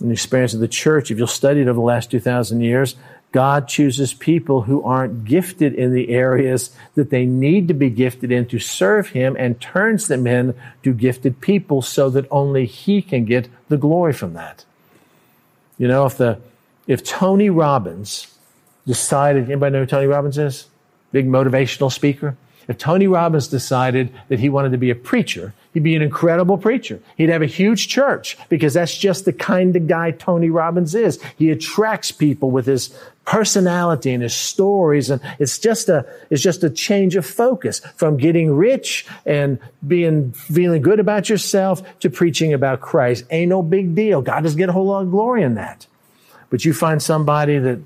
[0.00, 2.96] in the experience of the church, if you'll study it over the last 2,000 years,
[3.35, 8.30] God chooses people who aren't gifted in the areas that they need to be gifted
[8.30, 10.55] in to serve Him and turns them in
[10.85, 14.64] to gifted people so that only He can get the glory from that.
[15.78, 16.39] You know, if the,
[16.87, 18.32] if Tony Robbins
[18.87, 20.68] decided, anybody know who Tony Robbins is?
[21.11, 22.37] Big motivational speaker.
[22.68, 26.57] If Tony Robbins decided that he wanted to be a preacher, he'd be an incredible
[26.57, 27.01] preacher.
[27.16, 31.20] He'd have a huge church because that's just the kind of guy Tony Robbins is.
[31.37, 32.97] He attracts people with his
[33.27, 35.11] personality and his stories.
[35.11, 40.33] And it's just a, it's just a change of focus from getting rich and being,
[40.33, 43.25] feeling good about yourself to preaching about Christ.
[43.31, 44.22] Ain't no big deal.
[44.22, 45.87] God doesn't get a whole lot of glory in that.
[46.51, 47.81] But you find somebody that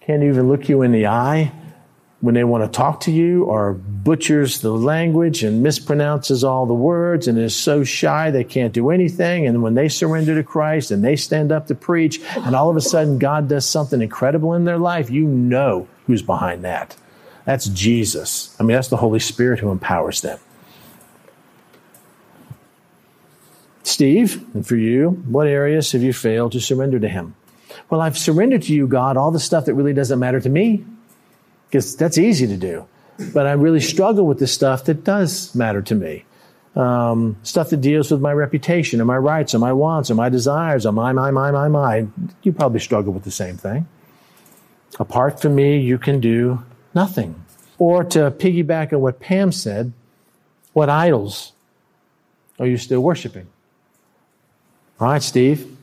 [0.00, 1.52] can't even look you in the eye
[2.22, 6.72] when they want to talk to you or butchers the language and mispronounces all the
[6.72, 9.44] words and is so shy they can't do anything.
[9.44, 12.76] And when they surrender to Christ and they stand up to preach and all of
[12.76, 16.96] a sudden God does something incredible in their life, you know who's behind that.
[17.44, 18.54] That's Jesus.
[18.60, 20.38] I mean, that's the Holy Spirit who empowers them.
[23.82, 27.34] Steve, and for you, what areas have you failed to surrender to Him?
[27.90, 30.84] Well, I've surrendered to you, God, all the stuff that really doesn't matter to me
[31.72, 32.86] because that's easy to do.
[33.32, 36.26] But I really struggle with the stuff that does matter to me.
[36.76, 40.28] Um, stuff that deals with my reputation and my rights and my wants and my
[40.28, 42.06] desires or my, my, my, my, my.
[42.42, 43.88] You probably struggle with the same thing.
[45.00, 46.62] Apart from me, you can do
[46.94, 47.42] nothing.
[47.78, 49.94] Or to piggyback on what Pam said,
[50.74, 51.52] what idols
[52.58, 53.46] are you still worshiping?
[55.00, 55.74] All right, Steve.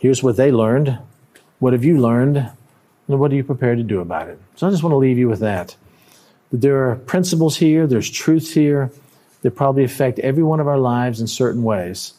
[0.00, 0.98] Here's what they learned.
[1.58, 2.50] What have you learned?
[3.12, 4.38] And what are you prepared to do about it?
[4.56, 5.76] So I just want to leave you with that.
[6.50, 8.90] There are principles here, there's truths here
[9.42, 12.14] that probably affect every one of our lives in certain ways.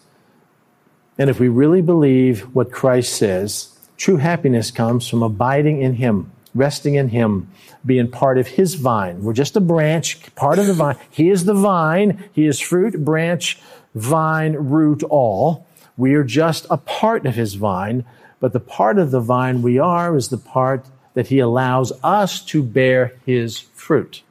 [1.18, 6.32] And if we really believe what Christ says, true happiness comes from abiding in Him,
[6.56, 7.50] resting in Him,
[7.86, 9.24] being part of His vine.
[9.24, 10.98] We're just a branch, part of the vine.
[11.12, 12.24] He is the vine.
[12.34, 13.60] He is fruit, branch,
[13.94, 15.68] vine, root, all.
[15.96, 18.06] We are just a part of His vine,
[18.44, 22.44] but the part of the vine we are is the part that He allows us
[22.48, 24.22] to bear His fruit.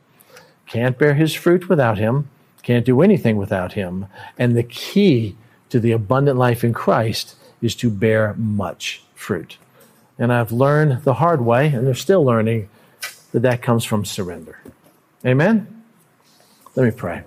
[0.66, 2.28] Can't bear His fruit without Him,
[2.62, 4.04] can't do anything without Him.
[4.38, 5.34] And the key
[5.70, 9.56] to the abundant life in Christ is to bear much fruit.
[10.18, 12.68] And I've learned the hard way, and they're still learning,
[13.30, 14.60] that that comes from surrender.
[15.24, 15.84] Amen?
[16.76, 17.24] Let me pray.